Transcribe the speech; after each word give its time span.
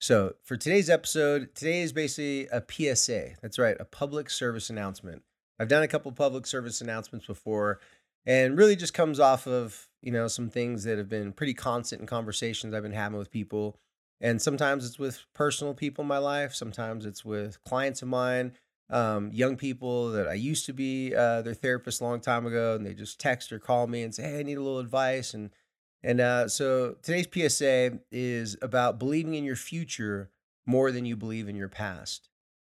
So 0.00 0.34
for 0.44 0.56
today's 0.56 0.88
episode, 0.88 1.54
today 1.54 1.82
is 1.82 1.92
basically 1.92 2.46
a 2.46 2.62
PSA. 2.66 3.32
That's 3.42 3.58
right, 3.58 3.76
a 3.78 3.84
public 3.84 4.30
service 4.30 4.70
announcement. 4.70 5.22
I've 5.58 5.68
done 5.68 5.82
a 5.82 5.88
couple 5.88 6.10
public 6.12 6.46
service 6.46 6.80
announcements 6.80 7.26
before, 7.26 7.80
and 8.24 8.56
really 8.56 8.76
just 8.76 8.94
comes 8.94 9.20
off 9.20 9.46
of 9.46 9.88
you 10.00 10.10
know 10.10 10.26
some 10.26 10.48
things 10.48 10.84
that 10.84 10.96
have 10.96 11.10
been 11.10 11.32
pretty 11.32 11.52
constant 11.52 12.00
in 12.00 12.06
conversations 12.06 12.72
I've 12.72 12.82
been 12.82 12.92
having 12.92 13.18
with 13.18 13.30
people. 13.30 13.76
And 14.22 14.40
sometimes 14.40 14.86
it's 14.86 14.98
with 14.98 15.24
personal 15.34 15.74
people 15.74 16.02
in 16.02 16.08
my 16.08 16.18
life. 16.18 16.54
Sometimes 16.54 17.04
it's 17.04 17.24
with 17.24 17.62
clients 17.64 18.02
of 18.02 18.08
mine, 18.08 18.52
um, 18.90 19.30
young 19.32 19.56
people 19.56 20.10
that 20.12 20.28
I 20.28 20.34
used 20.34 20.66
to 20.66 20.72
be 20.72 21.14
uh, 21.14 21.42
their 21.42 21.54
therapist 21.54 22.00
a 22.00 22.04
long 22.04 22.20
time 22.20 22.46
ago, 22.46 22.74
and 22.74 22.86
they 22.86 22.94
just 22.94 23.20
text 23.20 23.52
or 23.52 23.58
call 23.58 23.86
me 23.86 24.02
and 24.02 24.14
say, 24.14 24.22
"Hey, 24.22 24.40
I 24.40 24.42
need 24.44 24.56
a 24.56 24.62
little 24.62 24.78
advice." 24.78 25.34
And 25.34 25.50
and 26.02 26.20
uh, 26.20 26.48
so 26.48 26.96
today's 27.02 27.26
PSA 27.32 27.98
is 28.10 28.56
about 28.62 28.98
believing 28.98 29.34
in 29.34 29.44
your 29.44 29.56
future 29.56 30.30
more 30.66 30.90
than 30.92 31.04
you 31.04 31.16
believe 31.16 31.48
in 31.48 31.56
your 31.56 31.68
past. 31.68 32.28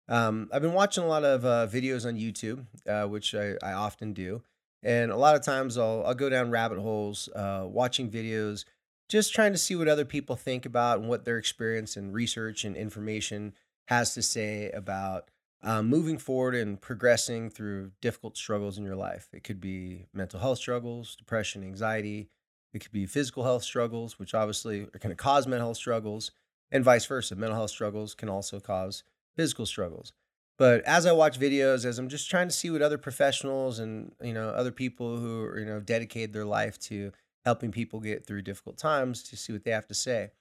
Um, 0.09 0.49
I've 0.51 0.61
been 0.61 0.73
watching 0.73 1.03
a 1.03 1.07
lot 1.07 1.23
of 1.23 1.45
uh, 1.45 1.67
videos 1.67 2.05
on 2.05 2.15
YouTube, 2.15 2.65
uh, 2.87 3.07
which 3.07 3.33
I, 3.33 3.55
I, 3.63 3.71
often 3.73 4.11
do. 4.11 4.41
And 4.81 5.11
a 5.11 5.15
lot 5.15 5.35
of 5.35 5.43
times 5.43 5.77
I'll, 5.77 6.03
I'll 6.05 6.13
go 6.13 6.29
down 6.29 6.51
rabbit 6.51 6.79
holes 6.79 7.29
uh, 7.29 7.65
watching 7.65 8.11
videos, 8.11 8.65
just 9.07 9.33
trying 9.33 9.53
to 9.53 9.57
see 9.57 9.77
what 9.77 9.87
other 9.87 10.03
people 10.03 10.35
think 10.35 10.65
about 10.65 10.99
and 10.99 11.07
what 11.07 11.23
their 11.23 11.37
experience 11.37 11.95
and 11.95 12.13
research 12.13 12.65
and 12.65 12.75
information 12.75 13.53
has 13.87 14.13
to 14.15 14.21
say 14.21 14.69
about 14.71 15.29
um, 15.61 15.87
moving 15.87 16.17
forward 16.17 16.55
and 16.55 16.81
progressing 16.81 17.49
through 17.49 17.91
difficult 18.01 18.35
struggles 18.35 18.77
in 18.77 18.83
your 18.83 18.97
life. 18.97 19.29
It 19.31 19.45
could 19.45 19.61
be 19.61 20.07
mental 20.13 20.41
health 20.41 20.57
struggles, 20.57 21.15
depression, 21.15 21.63
anxiety, 21.63 22.27
it 22.73 22.79
could 22.79 22.91
be 22.91 23.05
physical 23.05 23.43
health 23.43 23.63
struggles, 23.63 24.17
which 24.17 24.33
obviously 24.33 24.81
are 24.81 24.99
going 24.99 25.09
to 25.09 25.15
cause 25.15 25.47
mental 25.47 25.67
health 25.67 25.77
struggles, 25.77 26.31
and 26.71 26.83
vice 26.83 27.05
versa. 27.05 27.35
Mental 27.35 27.55
health 27.55 27.69
struggles 27.69 28.15
can 28.15 28.29
also 28.29 28.59
cause 28.59 29.03
physical 29.35 29.65
struggles. 29.65 30.11
But 30.57 30.83
as 30.83 31.05
I 31.05 31.11
watch 31.11 31.39
videos, 31.39 31.85
as 31.85 31.97
I'm 31.97 32.09
just 32.09 32.29
trying 32.29 32.47
to 32.47 32.53
see 32.53 32.69
what 32.69 32.81
other 32.81 32.97
professionals 32.97 33.79
and 33.79 34.13
you 34.21 34.33
know 34.33 34.49
other 34.49 34.71
people 34.71 35.17
who 35.17 35.43
are, 35.43 35.59
you 35.59 35.65
know 35.65 35.79
dedicated 35.79 36.33
their 36.33 36.45
life 36.45 36.79
to 36.81 37.11
helping 37.45 37.71
people 37.71 37.99
get 37.99 38.25
through 38.25 38.41
difficult 38.41 38.77
times 38.77 39.23
to 39.23 39.37
see 39.37 39.51
what 39.51 39.63
they 39.63 39.71
have 39.71 39.87
to 39.87 39.93
say. 39.93 40.31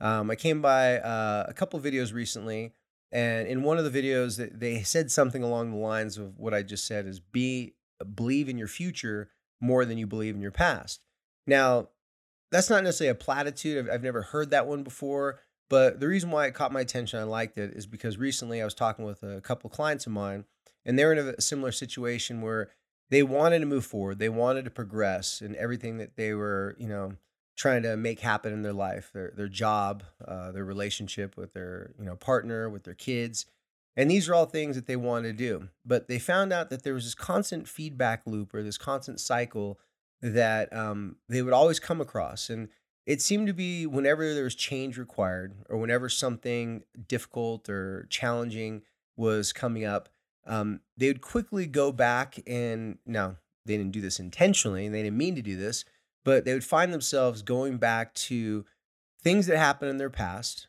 Um, 0.00 0.30
I 0.30 0.36
came 0.36 0.62
by 0.62 0.98
uh, 0.98 1.46
a 1.48 1.54
couple 1.54 1.78
videos 1.80 2.12
recently, 2.12 2.72
and 3.12 3.46
in 3.46 3.62
one 3.62 3.78
of 3.78 3.90
the 3.90 4.02
videos, 4.02 4.36
that 4.38 4.60
they 4.60 4.82
said 4.82 5.10
something 5.10 5.42
along 5.42 5.70
the 5.70 5.76
lines 5.76 6.18
of 6.18 6.38
what 6.38 6.54
I 6.54 6.62
just 6.62 6.86
said: 6.86 7.06
"Is 7.06 7.20
be 7.20 7.74
believe 8.14 8.48
in 8.48 8.58
your 8.58 8.68
future 8.68 9.30
more 9.60 9.84
than 9.84 9.98
you 9.98 10.06
believe 10.06 10.34
in 10.34 10.40
your 10.40 10.50
past." 10.50 11.02
Now, 11.48 11.88
that's 12.52 12.70
not 12.70 12.84
necessarily 12.84 13.10
a 13.10 13.14
platitude. 13.14 13.78
I've, 13.78 13.94
I've 13.94 14.02
never 14.02 14.22
heard 14.22 14.50
that 14.50 14.66
one 14.66 14.84
before. 14.84 15.40
But 15.70 16.00
the 16.00 16.08
reason 16.08 16.30
why 16.30 16.46
it 16.46 16.54
caught 16.54 16.72
my 16.72 16.80
attention, 16.80 17.18
I 17.18 17.24
liked 17.24 17.58
it, 17.58 17.72
is 17.72 17.86
because 17.86 18.16
recently 18.16 18.62
I 18.62 18.64
was 18.64 18.74
talking 18.74 19.04
with 19.04 19.22
a 19.22 19.40
couple 19.40 19.68
clients 19.68 20.06
of 20.06 20.12
mine, 20.12 20.44
and 20.84 20.98
they're 20.98 21.12
in 21.12 21.18
a 21.18 21.40
similar 21.40 21.72
situation 21.72 22.40
where 22.40 22.70
they 23.10 23.22
wanted 23.22 23.58
to 23.60 23.66
move 23.66 23.84
forward, 23.84 24.18
they 24.18 24.28
wanted 24.28 24.64
to 24.66 24.70
progress, 24.70 25.40
and 25.40 25.56
everything 25.56 25.98
that 25.98 26.16
they 26.16 26.32
were, 26.32 26.76
you 26.78 26.88
know, 26.88 27.14
trying 27.56 27.82
to 27.82 27.96
make 27.96 28.20
happen 28.20 28.52
in 28.52 28.62
their 28.62 28.72
life, 28.72 29.10
their 29.12 29.32
their 29.34 29.48
job, 29.48 30.04
uh, 30.26 30.52
their 30.52 30.64
relationship 30.64 31.36
with 31.36 31.52
their 31.52 31.92
you 31.98 32.04
know 32.04 32.16
partner, 32.16 32.70
with 32.70 32.84
their 32.84 32.94
kids, 32.94 33.46
and 33.96 34.10
these 34.10 34.28
are 34.28 34.34
all 34.34 34.46
things 34.46 34.76
that 34.76 34.86
they 34.86 34.96
wanted 34.96 35.36
to 35.36 35.44
do. 35.44 35.68
But 35.84 36.08
they 36.08 36.18
found 36.18 36.52
out 36.52 36.70
that 36.70 36.82
there 36.82 36.94
was 36.94 37.04
this 37.04 37.14
constant 37.14 37.68
feedback 37.68 38.22
loop 38.26 38.54
or 38.54 38.62
this 38.62 38.78
constant 38.78 39.20
cycle 39.20 39.78
that 40.20 40.72
um, 40.72 41.16
they 41.28 41.42
would 41.42 41.52
always 41.52 41.78
come 41.78 42.00
across. 42.00 42.50
And 42.50 42.68
it 43.06 43.22
seemed 43.22 43.46
to 43.46 43.52
be 43.52 43.86
whenever 43.86 44.34
there 44.34 44.44
was 44.44 44.54
change 44.54 44.98
required 44.98 45.54
or 45.68 45.78
whenever 45.78 46.08
something 46.08 46.82
difficult 47.06 47.68
or 47.68 48.06
challenging 48.10 48.82
was 49.16 49.52
coming 49.52 49.84
up, 49.84 50.08
um, 50.46 50.80
they 50.96 51.08
would 51.08 51.20
quickly 51.20 51.66
go 51.66 51.92
back 51.92 52.38
and 52.46 52.98
now 53.06 53.36
they 53.66 53.76
didn't 53.76 53.92
do 53.92 54.00
this 54.00 54.18
intentionally 54.18 54.86
and 54.86 54.94
they 54.94 55.02
didn't 55.02 55.18
mean 55.18 55.34
to 55.36 55.42
do 55.42 55.56
this, 55.56 55.84
but 56.24 56.44
they 56.44 56.54
would 56.54 56.64
find 56.64 56.92
themselves 56.92 57.42
going 57.42 57.76
back 57.78 58.14
to 58.14 58.64
things 59.22 59.46
that 59.46 59.58
happened 59.58 59.90
in 59.90 59.98
their 59.98 60.10
past. 60.10 60.68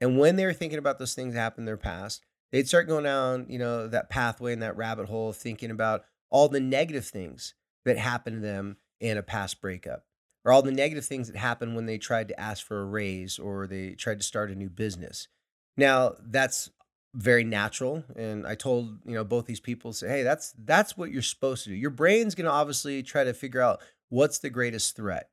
And 0.00 0.18
when 0.18 0.36
they 0.36 0.46
were 0.46 0.52
thinking 0.52 0.78
about 0.78 0.98
those 0.98 1.14
things 1.14 1.34
that 1.34 1.40
happened 1.40 1.62
in 1.62 1.66
their 1.66 1.76
past, 1.76 2.22
they'd 2.50 2.68
start 2.68 2.88
going 2.88 3.04
down, 3.04 3.46
you 3.48 3.58
know, 3.58 3.86
that 3.86 4.10
pathway 4.10 4.52
and 4.52 4.62
that 4.62 4.76
rabbit 4.76 5.06
hole 5.06 5.32
thinking 5.32 5.70
about 5.70 6.04
all 6.30 6.48
the 6.48 6.60
negative 6.60 7.06
things 7.06 7.54
that 7.84 7.98
happened 7.98 8.36
to 8.36 8.46
them 8.46 8.76
in 9.00 9.16
a 9.16 9.22
past 9.22 9.60
breakup 9.60 10.04
or 10.44 10.52
all 10.52 10.62
the 10.62 10.72
negative 10.72 11.04
things 11.04 11.28
that 11.28 11.36
happened 11.36 11.76
when 11.76 11.86
they 11.86 11.98
tried 11.98 12.28
to 12.28 12.40
ask 12.40 12.66
for 12.66 12.80
a 12.80 12.84
raise 12.84 13.38
or 13.38 13.66
they 13.66 13.90
tried 13.90 14.18
to 14.18 14.24
start 14.24 14.50
a 14.50 14.54
new 14.54 14.70
business. 14.70 15.28
Now, 15.76 16.14
that's 16.20 16.70
very 17.14 17.44
natural 17.44 18.04
and 18.14 18.46
I 18.46 18.54
told, 18.54 18.98
you 19.04 19.14
know, 19.14 19.24
both 19.24 19.46
these 19.46 19.60
people 19.60 19.92
say, 19.92 20.08
"Hey, 20.08 20.22
that's 20.22 20.54
that's 20.64 20.96
what 20.96 21.10
you're 21.10 21.22
supposed 21.22 21.64
to 21.64 21.70
do. 21.70 21.76
Your 21.76 21.90
brain's 21.90 22.34
going 22.34 22.44
to 22.44 22.52
obviously 22.52 23.02
try 23.02 23.24
to 23.24 23.34
figure 23.34 23.60
out 23.60 23.80
what's 24.10 24.38
the 24.38 24.50
greatest 24.50 24.94
threat." 24.94 25.28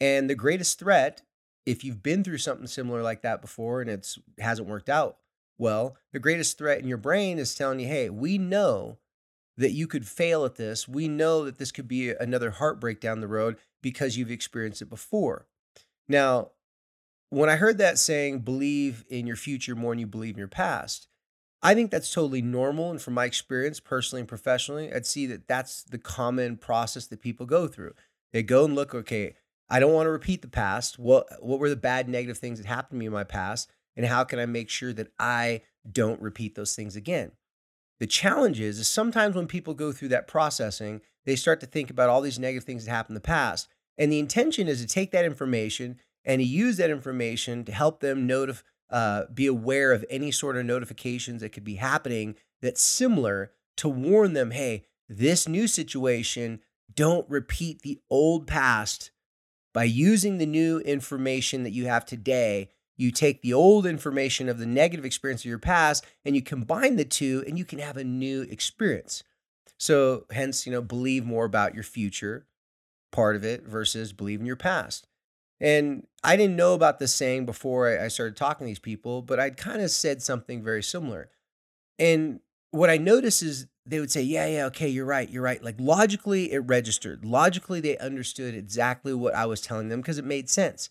And 0.00 0.28
the 0.28 0.34
greatest 0.34 0.78
threat 0.78 1.22
if 1.64 1.84
you've 1.84 2.02
been 2.02 2.24
through 2.24 2.38
something 2.38 2.66
similar 2.66 3.02
like 3.02 3.22
that 3.22 3.40
before 3.40 3.80
and 3.80 3.88
it's 3.88 4.18
hasn't 4.38 4.68
worked 4.68 4.88
out 4.88 5.18
well, 5.58 5.96
the 6.12 6.18
greatest 6.18 6.58
threat 6.58 6.80
in 6.80 6.88
your 6.88 6.98
brain 6.98 7.38
is 7.38 7.54
telling 7.54 7.78
you, 7.78 7.86
"Hey, 7.86 8.10
we 8.10 8.36
know 8.36 8.98
that 9.56 9.72
you 9.72 9.86
could 9.86 10.06
fail 10.06 10.44
at 10.44 10.56
this. 10.56 10.88
We 10.88 11.08
know 11.08 11.44
that 11.44 11.58
this 11.58 11.72
could 11.72 11.88
be 11.88 12.10
another 12.10 12.50
heartbreak 12.50 13.00
down 13.00 13.20
the 13.20 13.28
road 13.28 13.56
because 13.82 14.16
you've 14.16 14.30
experienced 14.30 14.82
it 14.82 14.88
before. 14.90 15.46
Now, 16.08 16.50
when 17.30 17.48
I 17.48 17.56
heard 17.56 17.78
that 17.78 17.98
saying, 17.98 18.40
believe 18.40 19.04
in 19.08 19.26
your 19.26 19.36
future 19.36 19.74
more 19.74 19.92
than 19.92 20.00
you 20.00 20.06
believe 20.06 20.34
in 20.34 20.38
your 20.38 20.48
past, 20.48 21.08
I 21.62 21.74
think 21.74 21.90
that's 21.90 22.12
totally 22.12 22.42
normal. 22.42 22.90
And 22.90 23.00
from 23.00 23.14
my 23.14 23.24
experience, 23.24 23.78
personally 23.78 24.20
and 24.20 24.28
professionally, 24.28 24.92
I'd 24.92 25.06
see 25.06 25.26
that 25.26 25.46
that's 25.46 25.82
the 25.82 25.98
common 25.98 26.56
process 26.56 27.06
that 27.06 27.22
people 27.22 27.46
go 27.46 27.68
through. 27.68 27.94
They 28.32 28.42
go 28.42 28.64
and 28.64 28.74
look, 28.74 28.94
okay, 28.94 29.34
I 29.70 29.80
don't 29.80 29.92
want 29.92 30.06
to 30.06 30.10
repeat 30.10 30.42
the 30.42 30.48
past. 30.48 30.98
What, 30.98 31.26
what 31.40 31.60
were 31.60 31.68
the 31.68 31.76
bad, 31.76 32.08
negative 32.08 32.38
things 32.38 32.58
that 32.58 32.66
happened 32.66 32.96
to 32.96 33.00
me 33.00 33.06
in 33.06 33.12
my 33.12 33.24
past? 33.24 33.70
And 33.96 34.06
how 34.06 34.24
can 34.24 34.38
I 34.38 34.46
make 34.46 34.68
sure 34.70 34.92
that 34.92 35.12
I 35.18 35.62
don't 35.90 36.20
repeat 36.20 36.54
those 36.54 36.74
things 36.74 36.96
again? 36.96 37.32
The 38.00 38.06
challenge 38.06 38.60
is, 38.60 38.78
is 38.78 38.88
sometimes 38.88 39.36
when 39.36 39.46
people 39.46 39.74
go 39.74 39.92
through 39.92 40.08
that 40.08 40.26
processing, 40.26 41.00
they 41.24 41.36
start 41.36 41.60
to 41.60 41.66
think 41.66 41.90
about 41.90 42.08
all 42.08 42.20
these 42.20 42.38
negative 42.38 42.64
things 42.64 42.84
that 42.84 42.90
happened 42.90 43.12
in 43.12 43.22
the 43.22 43.26
past. 43.26 43.68
And 43.98 44.10
the 44.10 44.18
intention 44.18 44.68
is 44.68 44.80
to 44.80 44.86
take 44.86 45.12
that 45.12 45.24
information 45.24 45.98
and 46.24 46.40
to 46.40 46.44
use 46.44 46.76
that 46.78 46.90
information 46.90 47.64
to 47.64 47.72
help 47.72 48.00
them 48.00 48.26
notif- 48.28 48.62
uh, 48.90 49.24
be 49.32 49.46
aware 49.46 49.92
of 49.92 50.04
any 50.10 50.30
sort 50.30 50.56
of 50.56 50.66
notifications 50.66 51.40
that 51.40 51.50
could 51.50 51.64
be 51.64 51.76
happening 51.76 52.36
that's 52.60 52.82
similar 52.82 53.52
to 53.76 53.88
warn 53.88 54.32
them, 54.34 54.50
hey, 54.50 54.84
this 55.08 55.48
new 55.48 55.66
situation, 55.66 56.60
don't 56.94 57.28
repeat 57.28 57.82
the 57.82 57.98
old 58.10 58.46
past 58.46 59.10
by 59.72 59.84
using 59.84 60.38
the 60.38 60.46
new 60.46 60.80
information 60.80 61.62
that 61.62 61.72
you 61.72 61.86
have 61.86 62.04
today 62.04 62.68
you 62.96 63.10
take 63.10 63.42
the 63.42 63.54
old 63.54 63.86
information 63.86 64.48
of 64.48 64.58
the 64.58 64.66
negative 64.66 65.04
experience 65.04 65.42
of 65.42 65.48
your 65.48 65.58
past 65.58 66.04
and 66.24 66.34
you 66.34 66.42
combine 66.42 66.96
the 66.96 67.04
two 67.04 67.44
and 67.46 67.58
you 67.58 67.64
can 67.64 67.78
have 67.78 67.96
a 67.96 68.04
new 68.04 68.42
experience. 68.42 69.22
So, 69.78 70.26
hence, 70.30 70.66
you 70.66 70.72
know, 70.72 70.82
believe 70.82 71.24
more 71.24 71.44
about 71.44 71.74
your 71.74 71.82
future 71.82 72.46
part 73.10 73.36
of 73.36 73.44
it 73.44 73.64
versus 73.64 74.12
believe 74.12 74.40
in 74.40 74.46
your 74.46 74.56
past. 74.56 75.06
And 75.60 76.06
I 76.24 76.36
didn't 76.36 76.56
know 76.56 76.74
about 76.74 76.98
this 76.98 77.14
saying 77.14 77.46
before 77.46 78.00
I 78.00 78.08
started 78.08 78.36
talking 78.36 78.66
to 78.66 78.68
these 78.68 78.78
people, 78.78 79.22
but 79.22 79.38
I'd 79.38 79.56
kind 79.56 79.80
of 79.80 79.90
said 79.90 80.20
something 80.20 80.62
very 80.62 80.82
similar. 80.82 81.30
And 81.98 82.40
what 82.72 82.90
I 82.90 82.96
noticed 82.96 83.42
is 83.42 83.68
they 83.86 84.00
would 84.00 84.10
say, 84.10 84.22
Yeah, 84.22 84.46
yeah, 84.46 84.64
okay, 84.66 84.88
you're 84.88 85.06
right, 85.06 85.30
you're 85.30 85.42
right. 85.42 85.62
Like 85.62 85.76
logically, 85.78 86.52
it 86.52 86.58
registered. 86.58 87.24
Logically, 87.24 87.80
they 87.80 87.96
understood 87.98 88.54
exactly 88.54 89.14
what 89.14 89.34
I 89.34 89.46
was 89.46 89.60
telling 89.60 89.88
them 89.88 90.00
because 90.00 90.18
it 90.18 90.24
made 90.24 90.50
sense. 90.50 90.88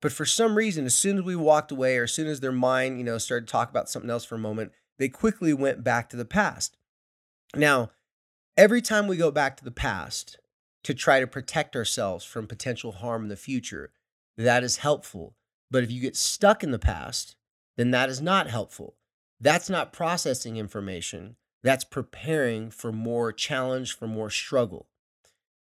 But 0.00 0.12
for 0.12 0.24
some 0.24 0.56
reason, 0.56 0.86
as 0.86 0.94
soon 0.94 1.18
as 1.18 1.24
we 1.24 1.36
walked 1.36 1.70
away, 1.70 1.98
or 1.98 2.04
as 2.04 2.12
soon 2.12 2.26
as 2.26 2.40
their 2.40 2.52
mind, 2.52 2.98
you 2.98 3.04
know, 3.04 3.18
started 3.18 3.46
to 3.46 3.52
talk 3.52 3.70
about 3.70 3.90
something 3.90 4.10
else 4.10 4.24
for 4.24 4.34
a 4.34 4.38
moment, 4.38 4.72
they 4.98 5.08
quickly 5.08 5.52
went 5.52 5.84
back 5.84 6.08
to 6.10 6.16
the 6.16 6.24
past. 6.24 6.76
Now, 7.54 7.90
every 8.56 8.80
time 8.80 9.06
we 9.06 9.16
go 9.16 9.30
back 9.30 9.56
to 9.56 9.64
the 9.64 9.70
past 9.70 10.38
to 10.84 10.94
try 10.94 11.20
to 11.20 11.26
protect 11.26 11.76
ourselves 11.76 12.24
from 12.24 12.46
potential 12.46 12.92
harm 12.92 13.24
in 13.24 13.28
the 13.28 13.36
future, 13.36 13.92
that 14.38 14.64
is 14.64 14.78
helpful. 14.78 15.34
But 15.70 15.84
if 15.84 15.90
you 15.90 16.00
get 16.00 16.16
stuck 16.16 16.64
in 16.64 16.70
the 16.70 16.78
past, 16.78 17.36
then 17.76 17.90
that 17.90 18.08
is 18.08 18.20
not 18.20 18.48
helpful. 18.48 18.96
That's 19.40 19.70
not 19.70 19.92
processing 19.92 20.56
information. 20.56 21.36
That's 21.62 21.84
preparing 21.84 22.70
for 22.70 22.92
more 22.92 23.32
challenge, 23.32 23.96
for 23.96 24.06
more 24.06 24.30
struggle. 24.30 24.88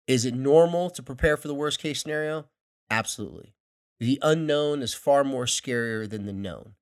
Is 0.08 0.26
it 0.26 0.36
normal 0.36 0.90
to 0.92 1.04
prepare 1.04 1.38
for 1.38 1.48
the 1.48 1.56
worst 1.56 1.80
case 1.80 2.02
scenario? 2.02 2.46
Absolutely. 2.90 3.54
The 4.00 4.20
unknown 4.22 4.82
is 4.82 4.94
far 4.94 5.24
more 5.24 5.46
scarier 5.46 6.10
than 6.10 6.26
the 6.26 6.34
known. 6.34 6.74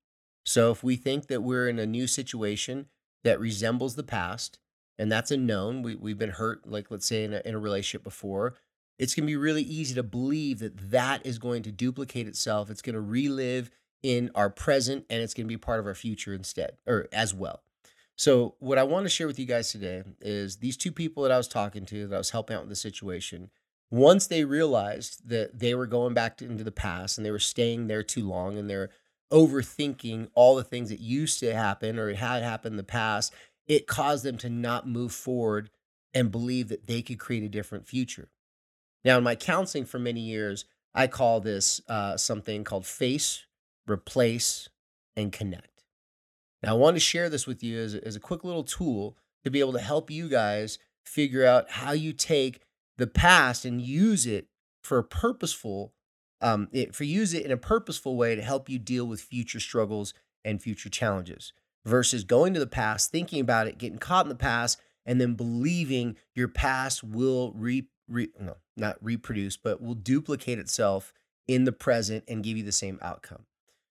So 0.45 0.71
if 0.71 0.83
we 0.83 0.95
think 0.95 1.27
that 1.27 1.44
we're 1.44 1.69
in 1.69 1.80
a 1.80 1.86
new 1.86 2.07
situation 2.07 2.88
that 3.24 3.39
resembles 3.39 3.95
the 3.95 4.04
past, 4.04 4.60
and 4.98 5.12
that's 5.12 5.31
a 5.31 5.38
known, 5.38 5.81
we, 5.81 5.95
we've 5.95 6.18
been 6.18 6.31
hurt, 6.31 6.68
like 6.68 6.92
let's 6.92 7.06
say 7.06 7.24
in 7.24 7.33
a, 7.33 7.42
in 7.45 7.56
a 7.56 7.60
relationship 7.60 8.04
before, 8.04 8.56
it's 9.00 9.15
going 9.15 9.25
to 9.25 9.31
be 9.31 9.38
really 9.38 9.63
easy 9.63 9.95
to 9.95 10.04
believe 10.04 10.60
that 10.60 10.92
that 10.92 11.25
is 11.25 11.39
going 11.39 11.63
to 11.63 11.71
duplicate 11.71 12.27
itself. 12.27 12.69
It's 12.69 12.81
going 12.81 12.94
to 12.94 13.01
relive 13.01 13.69
in 14.01 14.30
our 14.36 14.50
present 14.50 15.06
and 15.09 15.21
it's 15.21 15.33
going 15.33 15.45
to 15.45 15.54
be 15.54 15.57
part 15.57 15.80
of 15.80 15.88
our 15.88 15.95
future 15.95 16.33
instead 16.33 16.77
or 16.86 17.07
as 17.12 17.33
well. 17.33 17.63
So, 18.16 18.56
what 18.59 18.77
I 18.77 18.83
want 18.83 19.06
to 19.06 19.09
share 19.09 19.25
with 19.25 19.39
you 19.39 19.45
guys 19.45 19.71
today 19.71 20.04
is 20.21 20.57
these 20.57 20.77
two 20.77 20.92
people 20.92 21.24
that 21.24 21.31
I 21.31 21.38
was 21.38 21.48
talking 21.48 21.86
to 21.88 22.07
that 22.07 22.16
I 22.16 22.19
was 22.19 22.30
helping 22.30 22.56
out 22.56 22.62
with 22.62 22.69
the 22.69 22.75
situation 22.75 23.50
once 23.94 24.25
they 24.25 24.44
realized 24.44 25.30
that 25.30 25.60
they 25.60 25.75
were 25.75 25.86
going 25.86 26.16
back 26.16 26.36
to, 26.36 26.45
into 26.45 26.63
the 26.63 26.72
past 26.72 27.16
and 27.16 27.24
they 27.24 27.30
were 27.30 27.38
staying 27.38 27.86
there 27.86 28.01
too 28.01 28.28
long 28.28 28.57
and 28.57 28.68
they're 28.68 28.90
overthinking 29.31 30.28
all 30.34 30.56
the 30.56 30.63
things 30.63 30.90
that 30.90 31.00
used 31.00 31.40
to 31.40 31.54
happen 31.54 32.00
or 32.00 32.12
had 32.16 32.42
happened 32.42 32.74
in 32.74 32.78
the 32.78 32.84
past, 32.84 33.31
it 33.68 33.86
caused 33.86 34.25
them 34.25 34.36
to 34.36 34.50
not 34.50 34.88
move 34.88 35.12
forward 35.12 35.69
and 36.12 36.31
believe 36.31 36.69
that 36.69 36.88
they 36.88 37.04
could 37.04 37.19
create 37.19 37.44
a 37.44 37.50
different 37.50 37.88
future. 37.88 38.30
Now, 39.06 39.19
in 39.19 39.24
my 39.24 39.36
counseling 39.36 39.86
for 39.86 40.00
many 40.00 40.22
years, 40.22 40.66
I 40.95 41.06
call 41.06 41.40
this 41.40 41.80
uh, 41.88 42.18
something 42.18 42.63
called 42.63 42.88
face, 42.88 43.45
replace, 43.88 44.69
and 45.16 45.31
connect. 45.31 45.84
Now, 46.63 46.72
I 46.72 46.78
want 46.80 46.95
to 46.95 47.00
share 47.00 47.30
this 47.30 47.45
with 47.45 47.62
you 47.62 47.78
as 47.78 47.94
as 47.94 48.16
a 48.16 48.19
quick 48.19 48.44
little 48.44 48.63
tool 48.63 49.16
to 49.44 49.51
be 49.51 49.60
able 49.60 49.74
to 49.74 49.80
help 49.80 50.10
you 50.10 50.30
guys 50.30 50.80
figure 51.06 51.45
out 51.45 51.69
how 51.69 51.92
you 51.92 52.12
take 52.12 52.62
the 52.98 53.07
past 53.07 53.66
and 53.66 53.81
use 53.81 54.25
it 54.25 54.48
for 54.84 54.98
a 54.98 55.04
purposeful 55.04 55.94
um, 56.42 56.68
it, 56.74 56.94
for 56.94 57.06
use 57.06 57.34
it 57.34 57.45
in 57.45 57.51
a 57.51 57.57
purposeful 57.57 58.18
way 58.18 58.36
to 58.36 58.42
help 58.42 58.68
you 58.68 58.78
deal 58.78 59.06
with 59.06 59.22
future 59.22 59.62
struggles 59.62 60.13
and 60.44 60.62
future 60.62 60.90
challenges 60.90 61.54
versus 61.86 62.24
going 62.24 62.54
to 62.54 62.60
the 62.60 62.68
past 62.68 63.12
thinking 63.12 63.40
about 63.40 63.68
it 63.68 63.78
getting 63.78 64.00
caught 64.00 64.25
in 64.25 64.30
the 64.30 64.36
past 64.36 64.80
and 65.06 65.19
then 65.19 65.34
believing 65.34 66.18
your 66.36 66.48
past 66.48 67.04
will 67.04 67.54
re, 67.54 67.86
re 68.07 68.30
no 68.40 68.56
not 68.75 68.98
reproduce 69.01 69.57
but 69.57 69.81
will 69.81 69.95
duplicate 69.95 70.60
itself 70.60 71.13
in 71.48 71.63
the 71.66 71.72
present 71.72 72.24
and 72.28 72.44
give 72.44 72.57
you 72.57 72.63
the 72.63 72.72
same 72.72 73.00
outcome. 73.01 73.45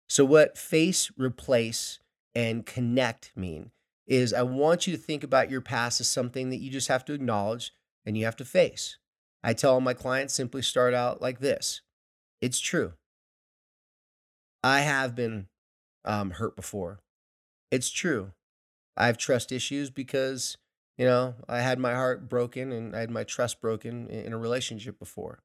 So 0.09 0.25
what 0.25 0.59
face 0.59 1.11
replace 1.17 1.99
and 2.35 2.65
connect 2.65 3.33
mean 3.37 3.71
is 4.07 4.33
i 4.33 4.43
want 4.43 4.87
you 4.87 4.93
to 4.97 5.03
think 5.03 5.23
about 5.23 5.51
your 5.51 5.61
past 5.61 6.01
as 6.01 6.09
something 6.09 6.51
that 6.51 6.59
you 6.59 6.71
just 6.71 6.89
have 6.89 7.05
to 7.05 7.13
acknowledge 7.13 7.73
and 8.05 8.17
you 8.17 8.25
have 8.25 8.37
to 8.37 8.45
face. 8.45 8.99
I 9.43 9.53
tell 9.55 9.81
my 9.81 9.95
clients 9.95 10.35
simply 10.35 10.63
start 10.63 10.95
out 10.95 11.21
like 11.21 11.41
this 11.41 11.83
it's 12.41 12.59
true. 12.59 12.95
I 14.65 14.81
have 14.81 15.15
been 15.15 15.47
um, 16.05 16.31
hurt 16.33 16.57
before. 16.57 17.01
It's 17.71 17.91
true. 17.91 18.33
I 18.97 19.07
have 19.07 19.17
trust 19.17 19.53
issues 19.53 19.91
because, 19.91 20.59
you 20.99 21.07
know, 21.07 21.35
I 21.49 21.61
had 21.61 21.79
my 21.79 21.95
heart 21.95 22.29
broken 22.29 22.73
and 22.73 22.95
I 22.95 23.01
had 23.01 23.11
my 23.11 23.25
trust 23.25 23.61
broken 23.61 24.09
in 24.09 24.33
a 24.33 24.39
relationship 24.39 24.99
before. 24.99 25.41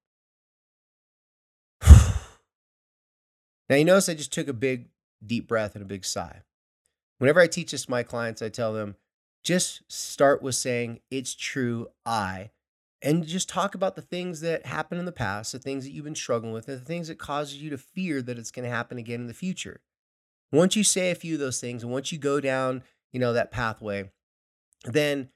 now, 1.87 3.75
you 3.75 3.85
notice 3.85 4.09
I 4.09 4.15
just 4.15 4.33
took 4.33 4.47
a 4.47 4.53
big, 4.53 4.89
deep 5.25 5.47
breath 5.47 5.75
and 5.75 5.83
a 5.83 5.87
big 5.87 6.03
sigh. 6.03 6.41
Whenever 7.19 7.39
I 7.39 7.47
teach 7.47 7.71
this 7.71 7.85
to 7.85 7.91
my 7.91 8.03
clients, 8.03 8.41
I 8.41 8.49
tell 8.49 8.73
them, 8.73 8.95
just 9.47 9.81
start 9.89 10.41
with 10.41 10.55
saying, 10.55 10.99
It's 11.09 11.33
true, 11.33 11.87
I. 12.05 12.51
And 13.01 13.25
just 13.25 13.47
talk 13.47 13.75
about 13.75 13.95
the 13.95 14.01
things 14.01 14.41
that 14.41 14.65
happened 14.65 14.99
in 14.99 15.05
the 15.05 15.11
past, 15.13 15.53
the 15.53 15.59
things 15.59 15.85
that 15.85 15.91
you've 15.91 16.03
been 16.03 16.15
struggling 16.15 16.51
with, 16.51 16.67
and 16.67 16.81
the 16.81 16.85
things 16.85 17.07
that 17.07 17.17
causes 17.17 17.61
you 17.61 17.69
to 17.69 17.77
fear 17.77 18.21
that 18.21 18.37
it's 18.37 18.51
going 18.51 18.65
to 18.65 18.75
happen 18.75 18.97
again 18.97 19.21
in 19.21 19.27
the 19.27 19.33
future. 19.33 19.79
Once 20.51 20.75
you 20.75 20.83
say 20.83 21.11
a 21.11 21.15
few 21.15 21.35
of 21.35 21.39
those 21.39 21.61
things, 21.61 21.81
and 21.81 21.91
once 21.93 22.11
you 22.11 22.17
go 22.17 22.41
down, 22.41 22.83
you 23.13 23.21
know, 23.21 23.31
that 23.31 23.51
pathway, 23.51 24.09
then 24.83 25.29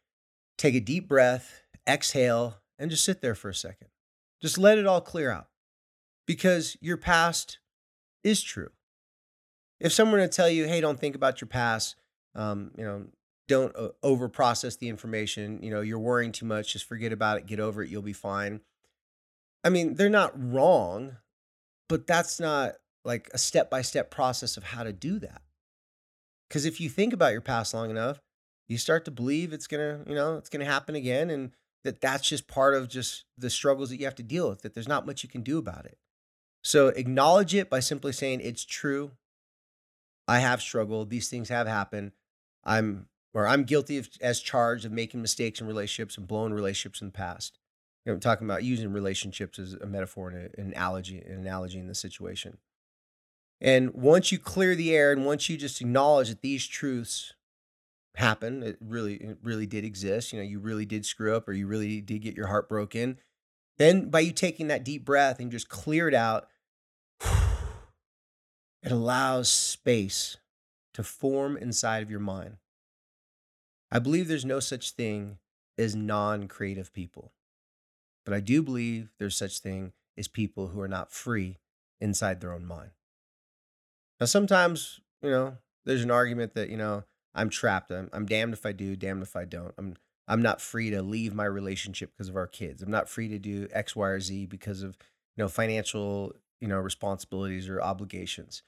take 0.58 0.76
a 0.76 0.82
deep 0.82 1.08
breath, 1.08 1.64
exhale, 1.88 2.58
and 2.78 2.92
just 2.92 3.06
sit 3.06 3.22
there 3.22 3.36
for 3.36 3.50
a 3.50 3.56
second. 3.56 3.88
Just 4.42 4.58
let 4.58 4.78
it 4.78 4.88
all 4.88 5.02
clear 5.02 5.32
out 5.32 5.48
because 6.28 6.76
your 6.82 6.98
past 6.98 7.60
is 8.26 8.42
true. 8.42 8.72
If 9.80 9.94
someone 9.94 10.20
were 10.20 10.28
to 10.28 10.34
tell 10.34 10.50
you, 10.50 10.68
hey, 10.68 10.82
don't 10.82 11.00
think 11.00 11.16
about 11.16 11.40
your 11.40 11.48
past, 11.48 11.96
um, 12.36 12.72
you 12.78 12.84
know, 12.84 13.06
don't 13.52 13.76
uh, 13.76 13.90
over 14.02 14.30
process 14.30 14.78
the 14.78 14.90
information. 14.90 15.62
You 15.62 15.72
know, 15.72 15.82
you're 15.82 16.00
worrying 16.00 16.32
too 16.32 16.46
much. 16.46 16.74
Just 16.74 16.86
forget 16.86 17.12
about 17.12 17.38
it. 17.38 17.46
Get 17.46 17.60
over 17.60 17.84
it. 17.84 17.90
You'll 17.90 18.02
be 18.02 18.14
fine. 18.14 18.62
I 19.64 19.70
mean, 19.70 19.96
they're 19.96 20.10
not 20.10 20.32
wrong, 20.36 21.18
but 21.90 22.08
that's 22.08 22.40
not 22.40 22.76
like 23.04 23.30
a 23.34 23.38
step 23.38 23.70
by 23.70 23.82
step 23.82 24.10
process 24.10 24.58
of 24.58 24.64
how 24.64 24.84
to 24.84 24.94
do 24.94 25.20
that. 25.20 25.42
Because 26.48 26.66
if 26.66 26.80
you 26.80 26.90
think 26.90 27.14
about 27.14 27.34
your 27.34 27.42
past 27.42 27.74
long 27.74 27.90
enough, 27.90 28.20
you 28.68 28.78
start 28.78 29.06
to 29.06 29.12
believe 29.12 29.54
it's 29.54 29.68
gonna, 29.68 30.02
you 30.08 30.16
know, 30.16 30.38
it's 30.38 30.50
gonna 30.50 30.66
happen 30.66 30.96
again, 30.96 31.30
and 31.30 31.52
that 31.84 32.00
that's 32.00 32.28
just 32.28 32.48
part 32.48 32.74
of 32.74 32.88
just 32.88 33.26
the 33.38 33.50
struggles 33.50 33.90
that 33.90 33.98
you 33.98 34.06
have 34.06 34.16
to 34.16 34.24
deal 34.24 34.50
with. 34.50 34.62
That 34.62 34.74
there's 34.74 34.88
not 34.88 35.06
much 35.06 35.24
you 35.24 35.30
can 35.30 35.42
do 35.42 35.58
about 35.58 35.86
it. 35.86 35.98
So 36.64 36.88
acknowledge 36.88 37.54
it 37.54 37.70
by 37.70 37.82
simply 37.82 38.14
saying 38.14 38.42
it's 38.42 38.64
true. 38.64 39.12
I 40.28 40.40
have 40.40 40.62
struggled. 40.62 41.10
These 41.10 41.28
things 41.28 41.50
have 41.50 41.68
happened. 41.68 42.14
I'm 42.64 43.08
or 43.34 43.48
I'm 43.48 43.64
guilty 43.64 43.98
of, 43.98 44.10
as 44.22 44.40
charged 44.40 44.86
of 44.86 44.92
making 44.92 45.22
mistakes 45.22 45.62
in 45.62 45.68
relationships 45.68 46.18
and 46.18 46.28
blowing 46.28 46.54
relationships 46.54 47.02
in 47.02 47.08
the 47.08 47.14
past. 47.14 47.58
You 48.06 48.12
know, 48.12 48.16
I'm 48.16 48.20
talking 48.20 48.48
about 48.48 48.64
using 48.64 48.92
relationships 48.92 49.60
as 49.60 49.74
a 49.74 49.86
metaphor 49.86 50.30
and 50.30 50.50
an 50.58 50.66
analogy, 50.74 51.20
an 51.20 51.34
analogy 51.34 51.80
in 51.80 51.88
the 51.88 51.96
situation. 51.96 52.58
And 53.62 53.94
once 53.94 54.32
you 54.32 54.40
clear 54.40 54.76
the 54.76 54.94
air 54.94 55.12
and 55.12 55.26
once 55.26 55.48
you 55.48 55.56
just 55.56 55.82
acknowledge 55.82 56.30
that 56.30 56.42
these 56.42 56.66
truths 56.66 57.34
happen, 58.16 58.64
it 58.64 58.78
really, 58.82 59.16
it 59.16 59.38
really 59.44 59.68
did 59.68 59.86
exist. 59.86 60.34
You 60.34 60.40
know, 60.40 60.46
you 60.46 60.60
really 60.60 60.86
did 60.86 61.06
screw 61.06 61.36
up 61.36 61.48
or 61.48 61.54
you 61.54 61.68
really 61.68 62.02
did 62.02 62.24
get 62.24 62.36
your 62.36 62.48
heart 62.48 62.68
broken. 62.68 63.20
Then 63.78 64.10
by 64.10 64.22
you 64.22 64.32
taking 64.32 64.68
that 64.68 64.84
deep 64.84 65.06
breath 65.06 65.40
and 65.40 65.52
just 65.52 65.70
clear 65.70 66.08
it 66.08 66.16
out, 66.16 66.48
it 67.22 68.92
allows 68.92 69.48
space 69.48 70.38
to 70.96 71.04
form 71.04 71.56
inside 71.56 72.02
of 72.02 72.10
your 72.10 72.20
mind. 72.20 72.58
I 73.92 74.00
believe 74.00 74.28
there's 74.28 74.46
no 74.46 74.60
such 74.60 74.92
thing 74.92 75.38
as 75.78 75.96
non 75.96 76.48
creative 76.48 76.94
people. 76.94 77.34
But 78.24 78.34
I 78.34 78.40
do 78.40 78.62
believe 78.62 79.14
there's 79.18 79.36
such 79.36 79.60
thing 79.60 79.94
as 80.18 80.28
people 80.28 80.68
who 80.68 80.82
are 80.82 80.88
not 80.88 81.12
free 81.12 81.58
inside 82.00 82.40
their 82.40 82.54
own 82.54 82.66
mind. 82.66 82.92
Now, 84.20 84.28
sometimes, 84.28 85.00
you 85.22 85.32
know, 85.32 85.58
there's 85.86 86.04
an 86.04 86.12
argument 86.12 86.54
that, 86.54 86.70
you 86.70 86.78
know, 86.78 87.04
I'm 87.34 87.50
trapped. 87.50 87.92
I'm, 87.92 88.10
I'm 88.14 88.26
damned 88.26 88.54
if 88.54 88.66
I 88.66 88.72
do, 88.72 88.96
damned 88.96 89.24
if 89.24 89.36
I 89.36 89.46
don't. 89.46 89.74
I'm 89.78 89.96
I'm 90.28 90.42
not 90.42 90.62
free 90.62 90.92
to 90.92 91.02
leave 91.02 91.34
my 91.34 91.46
relationship 91.46 92.12
because 92.12 92.30
of 92.30 92.38
our 92.38 92.48
kids. 92.48 92.82
I'm 92.82 92.92
not 92.92 93.10
free 93.10 93.28
to 93.30 93.40
do 93.40 93.68
X, 93.74 93.96
Y, 93.98 94.08
or 94.08 94.20
Z 94.20 94.46
because 94.46 94.82
of, 94.82 94.98
you 95.36 95.44
know, 95.44 95.50
financial, 95.50 96.34
you 96.62 96.70
know, 96.70 96.78
responsibilities 96.78 97.68
or 97.68 97.82
obligations. 97.82 98.64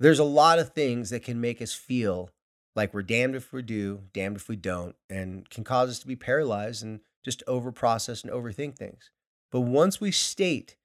There's 0.00 0.18
a 0.18 0.24
lot 0.24 0.58
of 0.58 0.72
things 0.72 1.10
that 1.10 1.24
can 1.24 1.40
make 1.42 1.60
us 1.60 1.74
feel 1.74 2.30
like 2.74 2.94
we're 2.94 3.02
damned 3.02 3.34
if 3.34 3.52
we 3.52 3.62
do, 3.62 4.02
damned 4.12 4.36
if 4.36 4.48
we 4.48 4.56
don't, 4.56 4.94
and 5.10 5.48
can 5.50 5.64
cause 5.64 5.90
us 5.90 5.98
to 6.00 6.06
be 6.06 6.16
paralyzed 6.16 6.82
and 6.82 7.00
just 7.24 7.42
overprocess 7.46 8.24
and 8.24 8.32
overthink 8.32 8.76
things. 8.76 9.10
But 9.50 9.60
once 9.60 10.00
we 10.00 10.10
state 10.10 10.76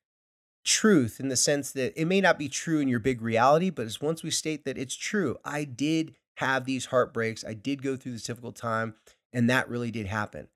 truth 0.66 1.20
in 1.20 1.30
the 1.30 1.38
sense 1.38 1.72
that 1.72 1.94
it 2.00 2.06
may 2.06 2.20
not 2.20 2.38
be 2.38 2.50
true 2.50 2.80
in 2.80 2.90
your 2.90 3.00
big 3.00 3.22
reality, 3.22 3.70
but 3.70 3.86
it's 3.86 4.02
once 4.02 4.22
we 4.22 4.32
state 4.32 4.66
that 4.66 4.78
it's 4.78 4.96
true, 4.96 5.38
I 5.46 5.64
did 5.64 6.16
have 6.38 6.66
these 6.66 6.88
heartbreaks, 6.88 7.46
I 7.48 7.54
did 7.54 7.82
go 7.82 7.96
through 7.96 8.12
this 8.14 8.24
difficult 8.24 8.56
time, 8.56 8.96
And 9.34 9.50
that 9.50 9.70
really 9.70 9.92
did 9.92 10.08
happen. 10.08 10.48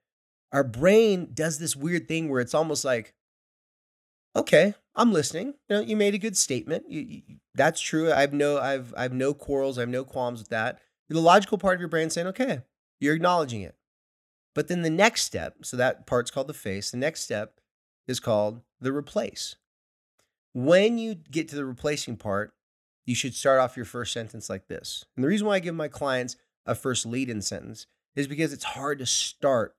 Our 0.51 0.63
brain 0.63 1.29
does 1.33 1.59
this 1.59 1.75
weird 1.75 2.07
thing 2.07 2.29
where 2.29 2.41
it's 2.41 2.53
almost 2.53 2.83
like, 2.83 3.13
okay, 4.35 4.75
I'm 4.95 5.13
listening. 5.13 5.53
You, 5.69 5.75
know, 5.75 5.81
you 5.81 5.95
made 5.95 6.13
a 6.13 6.19
good 6.19 6.37
statement. 6.37 6.85
You, 6.89 7.01
you, 7.01 7.21
that's 7.55 7.79
true. 7.79 8.11
I've 8.11 8.33
no, 8.33 8.59
I've, 8.59 8.93
I've 8.97 9.13
no 9.13 9.33
quarrels. 9.33 9.77
I 9.77 9.81
have 9.81 9.89
no 9.89 10.03
qualms 10.03 10.39
with 10.39 10.49
that. 10.49 10.79
The 11.13 11.19
logical 11.19 11.57
part 11.57 11.75
of 11.75 11.81
your 11.81 11.89
brain 11.89 12.09
saying, 12.09 12.27
okay, 12.27 12.61
you're 12.99 13.15
acknowledging 13.15 13.61
it. 13.61 13.75
But 14.55 14.67
then 14.67 14.81
the 14.81 14.89
next 14.89 15.23
step, 15.23 15.57
so 15.63 15.75
that 15.77 16.07
part's 16.07 16.31
called 16.31 16.47
the 16.47 16.53
face. 16.53 16.91
The 16.91 16.97
next 16.97 17.21
step 17.21 17.59
is 18.07 18.19
called 18.19 18.61
the 18.79 18.93
replace. 18.93 19.55
When 20.53 20.97
you 20.97 21.15
get 21.15 21.47
to 21.49 21.55
the 21.55 21.65
replacing 21.65 22.17
part, 22.17 22.53
you 23.05 23.15
should 23.15 23.33
start 23.33 23.59
off 23.59 23.75
your 23.75 23.85
first 23.85 24.13
sentence 24.13 24.49
like 24.49 24.67
this. 24.67 25.05
And 25.15 25.23
the 25.23 25.27
reason 25.27 25.47
why 25.47 25.55
I 25.55 25.59
give 25.59 25.75
my 25.75 25.87
clients 25.87 26.37
a 26.65 26.75
first 26.75 27.05
lead 27.05 27.29
in 27.29 27.41
sentence 27.41 27.87
is 28.15 28.27
because 28.27 28.53
it's 28.53 28.63
hard 28.63 28.99
to 28.99 29.05
start 29.05 29.75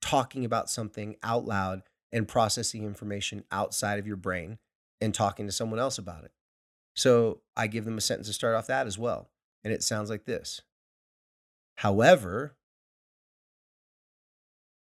talking 0.00 0.44
about 0.44 0.70
something 0.70 1.16
out 1.22 1.44
loud 1.44 1.82
and 2.12 2.28
processing 2.28 2.84
information 2.84 3.44
outside 3.50 3.98
of 3.98 4.06
your 4.06 4.16
brain 4.16 4.58
and 5.00 5.14
talking 5.14 5.46
to 5.46 5.52
someone 5.52 5.80
else 5.80 5.98
about 5.98 6.24
it. 6.24 6.32
So 6.94 7.40
I 7.56 7.66
give 7.66 7.84
them 7.84 7.98
a 7.98 8.02
sentence 8.02 8.28
to 8.28 8.34
start 8.34 8.54
off 8.54 8.66
that 8.66 8.86
as 8.86 8.98
well. 8.98 9.28
And 9.64 9.72
it 9.72 9.82
sounds 9.82 10.10
like 10.10 10.24
this. 10.24 10.62
However, 11.76 12.56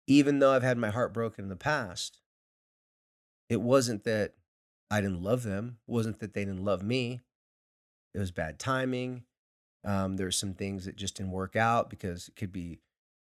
even 0.06 0.38
though 0.38 0.52
I've 0.52 0.62
had 0.62 0.78
my 0.78 0.90
heart 0.90 1.12
broken 1.12 1.44
in 1.44 1.48
the 1.48 1.56
past, 1.56 2.20
it 3.48 3.60
wasn't 3.60 4.04
that 4.04 4.34
I 4.90 5.00
didn't 5.00 5.22
love 5.22 5.42
them, 5.42 5.78
it 5.86 5.90
wasn't 5.90 6.20
that 6.20 6.34
they 6.34 6.44
didn't 6.44 6.64
love 6.64 6.82
me. 6.82 7.20
It 8.14 8.18
was 8.18 8.30
bad 8.30 8.58
timing. 8.58 9.24
Um, 9.84 10.16
there's 10.16 10.36
some 10.36 10.54
things 10.54 10.84
that 10.84 10.96
just 10.96 11.16
didn't 11.16 11.32
work 11.32 11.56
out 11.56 11.90
because 11.90 12.28
it 12.28 12.36
could 12.36 12.52
be, 12.52 12.80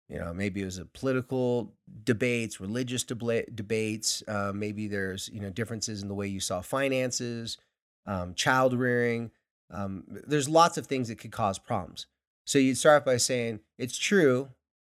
you 0.07 0.17
know, 0.17 0.33
maybe 0.33 0.61
it 0.61 0.65
was 0.65 0.77
a 0.77 0.85
political 0.85 1.73
debates, 2.03 2.59
religious 2.59 3.03
deba- 3.03 3.53
debates. 3.53 4.23
Uh, 4.27 4.51
maybe 4.55 4.87
there's 4.87 5.29
you 5.29 5.41
know 5.41 5.49
differences 5.49 6.01
in 6.01 6.07
the 6.07 6.15
way 6.15 6.27
you 6.27 6.39
saw 6.39 6.61
finances, 6.61 7.57
um, 8.05 8.33
child 8.33 8.73
rearing. 8.73 9.31
Um, 9.71 10.03
there's 10.07 10.49
lots 10.49 10.77
of 10.77 10.87
things 10.87 11.07
that 11.07 11.19
could 11.19 11.31
cause 11.31 11.59
problems. 11.59 12.07
So 12.45 12.57
you'd 12.57 12.77
start 12.77 13.05
by 13.05 13.17
saying 13.17 13.59
it's 13.77 13.97
true. 13.97 14.49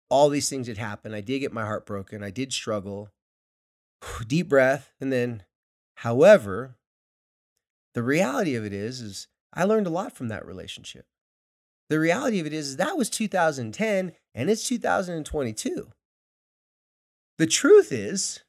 All 0.10 0.30
these 0.30 0.50
things 0.50 0.68
had 0.68 0.78
happened. 0.78 1.16
I 1.16 1.22
did 1.22 1.40
get 1.40 1.52
my 1.52 1.66
heart 1.66 1.86
broken. 1.86 2.24
I 2.24 2.30
did 2.30 2.54
struggle. 2.54 3.10
Deep 4.28 4.48
breath, 4.48 4.94
and 5.02 5.12
then, 5.12 5.44
however, 5.96 6.78
the 7.94 8.04
reality 8.04 8.56
of 8.56 8.64
it 8.64 8.74
is, 8.74 9.02
is 9.02 9.28
I 9.54 9.64
learned 9.64 9.88
a 9.88 9.92
lot 9.92 10.16
from 10.16 10.28
that 10.28 10.46
relationship. 10.46 11.08
The 11.90 12.00
reality 12.00 12.40
of 12.40 12.46
it 12.46 12.54
is, 12.54 12.70
is 12.70 12.78
that 12.78 12.98
was 12.98 13.10
2010 13.10 14.12
and 14.36 14.50
it's 14.50 14.68
2022. 14.68 15.90
The 17.38 17.48
truth 17.48 17.92
is, 17.92 18.44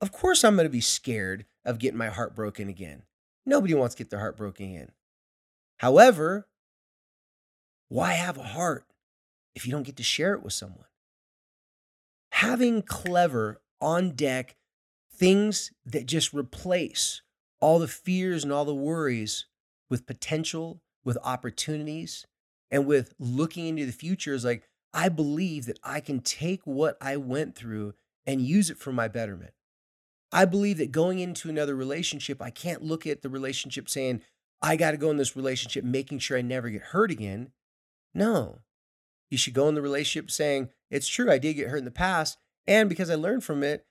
of 0.00 0.12
course, 0.12 0.44
I'm 0.44 0.54
going 0.54 0.66
to 0.66 0.70
be 0.70 0.80
scared 0.80 1.46
of 1.64 1.78
getting 1.78 1.98
my 1.98 2.08
heart 2.08 2.34
broken 2.34 2.68
again. 2.68 3.02
Nobody 3.46 3.74
wants 3.74 3.94
to 3.94 4.04
get 4.04 4.10
their 4.10 4.20
heart 4.20 4.36
broken 4.36 4.66
again. 4.66 4.92
However, 5.78 6.46
why 7.88 8.12
have 8.12 8.36
a 8.36 8.42
heart 8.42 8.84
if 9.54 9.66
you 9.66 9.72
don't 9.72 9.84
get 9.84 9.96
to 9.96 10.02
share 10.02 10.34
it 10.34 10.42
with 10.42 10.52
someone? 10.52 10.84
Having 12.32 12.82
clever 12.82 13.60
on 13.80 14.10
deck 14.10 14.56
things 15.12 15.72
that 15.84 16.06
just 16.06 16.32
replace 16.32 17.22
all 17.60 17.78
the 17.78 17.88
fears 17.88 18.44
and 18.44 18.52
all 18.52 18.64
the 18.64 18.74
worries 18.74 19.46
with 19.90 20.06
potential, 20.06 20.80
with 21.04 21.18
opportunities, 21.24 22.26
and 22.70 22.86
with 22.86 23.14
looking 23.18 23.66
into 23.66 23.86
the 23.86 23.92
future 23.92 24.34
is 24.34 24.44
like, 24.44 24.64
I 24.92 25.08
believe 25.08 25.66
that 25.66 25.78
I 25.82 26.00
can 26.00 26.20
take 26.20 26.60
what 26.64 26.96
I 27.00 27.16
went 27.16 27.54
through 27.56 27.94
and 28.26 28.42
use 28.42 28.70
it 28.70 28.78
for 28.78 28.92
my 28.92 29.08
betterment. 29.08 29.52
I 30.30 30.44
believe 30.44 30.78
that 30.78 30.92
going 30.92 31.18
into 31.18 31.48
another 31.48 31.74
relationship, 31.74 32.42
I 32.42 32.50
can't 32.50 32.82
look 32.82 33.06
at 33.06 33.22
the 33.22 33.30
relationship 33.30 33.88
saying, 33.88 34.22
I 34.60 34.76
got 34.76 34.92
to 34.92 34.96
go 34.96 35.10
in 35.10 35.16
this 35.16 35.36
relationship 35.36 35.84
making 35.84 36.18
sure 36.18 36.36
I 36.36 36.42
never 36.42 36.70
get 36.70 36.82
hurt 36.82 37.10
again. 37.10 37.52
No. 38.14 38.60
You 39.30 39.38
should 39.38 39.54
go 39.54 39.68
in 39.68 39.74
the 39.74 39.82
relationship 39.82 40.30
saying, 40.30 40.70
It's 40.90 41.08
true, 41.08 41.30
I 41.30 41.38
did 41.38 41.54
get 41.54 41.68
hurt 41.68 41.78
in 41.78 41.84
the 41.84 41.90
past. 41.90 42.38
And 42.66 42.88
because 42.88 43.10
I 43.10 43.14
learned 43.14 43.44
from 43.44 43.62
it, 43.62 43.86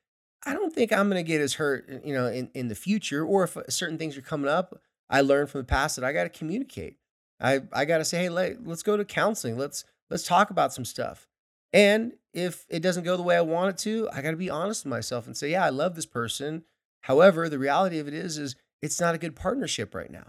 I 0.46 0.54
don't 0.54 0.74
think 0.74 0.92
I'm 0.92 1.10
going 1.10 1.24
to 1.24 1.28
get 1.28 1.42
as 1.42 1.56
hurt, 1.56 1.90
uh, 1.92 1.98
you 2.04 2.14
know, 2.14 2.28
in, 2.28 2.50
in 2.54 2.68
the 2.68 2.76
future. 2.76 3.26
Or 3.26 3.44
if 3.44 3.58
uh, 3.58 3.64
certain 3.70 3.98
things 3.98 4.18
are 4.18 4.22
coming 4.22 4.50
up, 4.50 4.80
I 5.10 5.22
learned 5.22 5.50
from 5.50 5.62
the 5.62 5.66
past 5.66 5.96
that 5.96 6.06
I 6.06 6.14
got 6.14 6.24
to 6.24 6.30
communicate. 6.30 6.98
I 7.40 7.62
I 7.72 7.86
got 7.86 8.00
to 8.00 8.06
say, 8.06 8.20
hey, 8.20 8.30
let, 8.30 8.66
let's 8.66 8.84
go 8.84 8.98
to 8.98 9.06
counseling. 9.06 9.58
Let's 9.58 9.84
let's 10.10 10.24
talk 10.24 10.50
about 10.50 10.74
some 10.74 10.86
stuff. 10.86 11.28
And 11.74 12.14
if 12.34 12.66
it 12.70 12.82
doesn't 12.82 13.04
go 13.04 13.18
the 13.18 13.24
way 13.24 13.36
I 13.36 13.42
want 13.42 13.72
it 13.72 13.78
to, 13.80 14.10
I 14.14 14.22
got 14.22 14.32
to 14.32 14.38
be 14.38 14.50
honest 14.50 14.86
with 14.86 14.92
myself 14.92 15.28
and 15.28 15.36
say, 15.36 15.52
yeah, 15.52 15.66
I 15.66 15.70
love 15.70 15.96
this 15.96 16.06
person. 16.06 16.64
However, 17.02 17.50
the 17.50 17.60
reality 17.60 18.00
of 18.00 18.08
it 18.08 18.14
is 18.14 18.38
is 18.38 18.56
it's 18.82 19.02
not 19.02 19.16
a 19.16 19.20
good 19.20 19.36
partnership 19.36 19.94
right 19.94 20.12
now. 20.12 20.28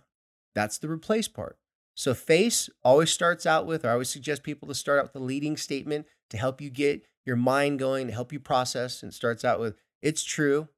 That's 0.55 0.79
the 0.79 0.89
replace 0.89 1.29
part. 1.29 1.59
So 1.95 2.15
face 2.15 2.71
always 2.85 3.11
starts 3.11 3.45
out 3.45 3.67
with, 3.67 3.85
or 3.85 3.89
I 3.89 3.93
always 3.93 4.09
suggest 4.09 4.43
people 4.43 4.69
to 4.69 4.75
start 4.75 4.99
out 4.99 5.07
with 5.07 5.21
a 5.21 5.25
leading 5.25 5.57
statement 5.57 6.07
to 6.31 6.37
help 6.37 6.61
you 6.61 6.71
get 6.71 7.03
your 7.27 7.37
mind 7.37 7.79
going, 7.79 8.07
to 8.07 8.13
help 8.13 8.33
you 8.33 8.41
process. 8.41 9.03
And 9.03 9.13
starts 9.13 9.45
out 9.45 9.59
with, 9.59 9.77
it's 10.01 10.23
true. 10.23 10.69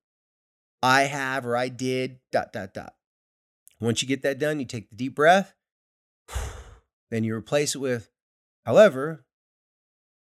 I 0.82 1.02
have 1.02 1.44
or 1.44 1.56
I 1.56 1.68
did, 1.68 2.20
dot, 2.32 2.52
dot, 2.52 2.72
dot. 2.72 2.94
Once 3.80 4.02
you 4.02 4.08
get 4.08 4.22
that 4.22 4.38
done, 4.38 4.60
you 4.60 4.66
take 4.66 4.90
the 4.90 4.96
deep 4.96 5.14
breath, 5.14 5.54
then 7.10 7.24
you 7.24 7.34
replace 7.34 7.74
it 7.74 7.78
with, 7.78 8.10
however, 8.64 9.24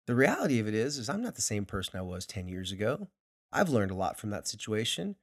the 0.07 0.15
reality 0.15 0.59
of 0.61 0.69
it 0.69 0.75
is, 0.75 0.99
is 0.99 1.09
I'm 1.09 1.23
not 1.23 1.35
the 1.35 1.43
same 1.43 1.65
person 1.65 1.99
I 1.99 2.03
was 2.03 2.27
10 2.27 2.49
years 2.49 2.71
ago. 2.73 3.09
I've 3.53 3.69
learned 3.69 3.91
a 3.91 3.97
lot 3.97 4.19
from 4.19 4.31
that 4.31 4.47
situation. 4.47 5.17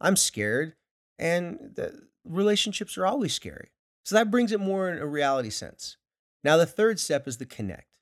I'm 0.00 0.16
scared, 0.16 0.74
and 1.18 1.72
the 1.74 2.08
relationships 2.28 2.96
are 2.98 3.06
always 3.06 3.34
scary. 3.34 3.70
So 4.04 4.14
that 4.14 4.30
brings 4.30 4.52
it 4.52 4.60
more 4.60 4.88
in 4.88 4.98
a 4.98 5.06
reality 5.06 5.50
sense. 5.50 5.96
Now, 6.44 6.56
the 6.56 6.66
third 6.66 7.00
step 7.00 7.26
is 7.26 7.38
the 7.38 7.46
connect. 7.46 7.98